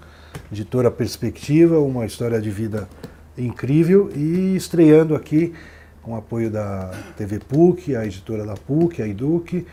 editora 0.52 0.92
Perspectiva, 0.92 1.80
uma 1.80 2.06
história 2.06 2.40
de 2.40 2.52
vida 2.52 2.88
incrível 3.38 4.12
e 4.16 4.56
estreando 4.56 5.16
aqui 5.16 5.54
com 6.02 6.16
apoio 6.16 6.50
da 6.50 6.92
TV 7.16 7.40
PUC, 7.40 7.96
a 7.96 8.06
editora 8.06 8.46
da 8.46 8.56
PUC, 8.56 9.02
a 9.02 9.08
IDUC, 9.08 9.66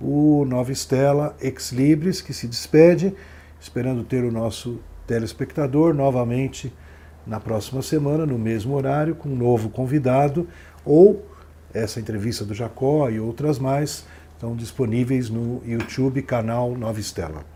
o 0.00 0.44
Nova 0.44 0.72
Estela 0.72 1.36
Ex 1.40 1.72
Libris, 1.72 2.20
que 2.20 2.34
se 2.34 2.46
despede, 2.46 3.14
esperando 3.60 4.04
ter 4.04 4.24
o 4.24 4.32
nosso 4.32 4.80
telespectador 5.06 5.94
novamente 5.94 6.72
na 7.26 7.40
próxima 7.40 7.82
semana, 7.82 8.26
no 8.26 8.38
mesmo 8.38 8.74
horário, 8.74 9.14
com 9.14 9.28
um 9.28 9.36
novo 9.36 9.70
convidado, 9.70 10.48
ou 10.84 11.24
essa 11.72 12.00
entrevista 12.00 12.44
do 12.44 12.54
Jacó 12.54 13.08
e 13.08 13.20
outras 13.20 13.58
mais 13.58 14.04
estão 14.34 14.54
disponíveis 14.54 15.30
no 15.30 15.62
YouTube 15.64 16.20
canal 16.22 16.76
Nova 16.76 17.00
Estela. 17.00 17.46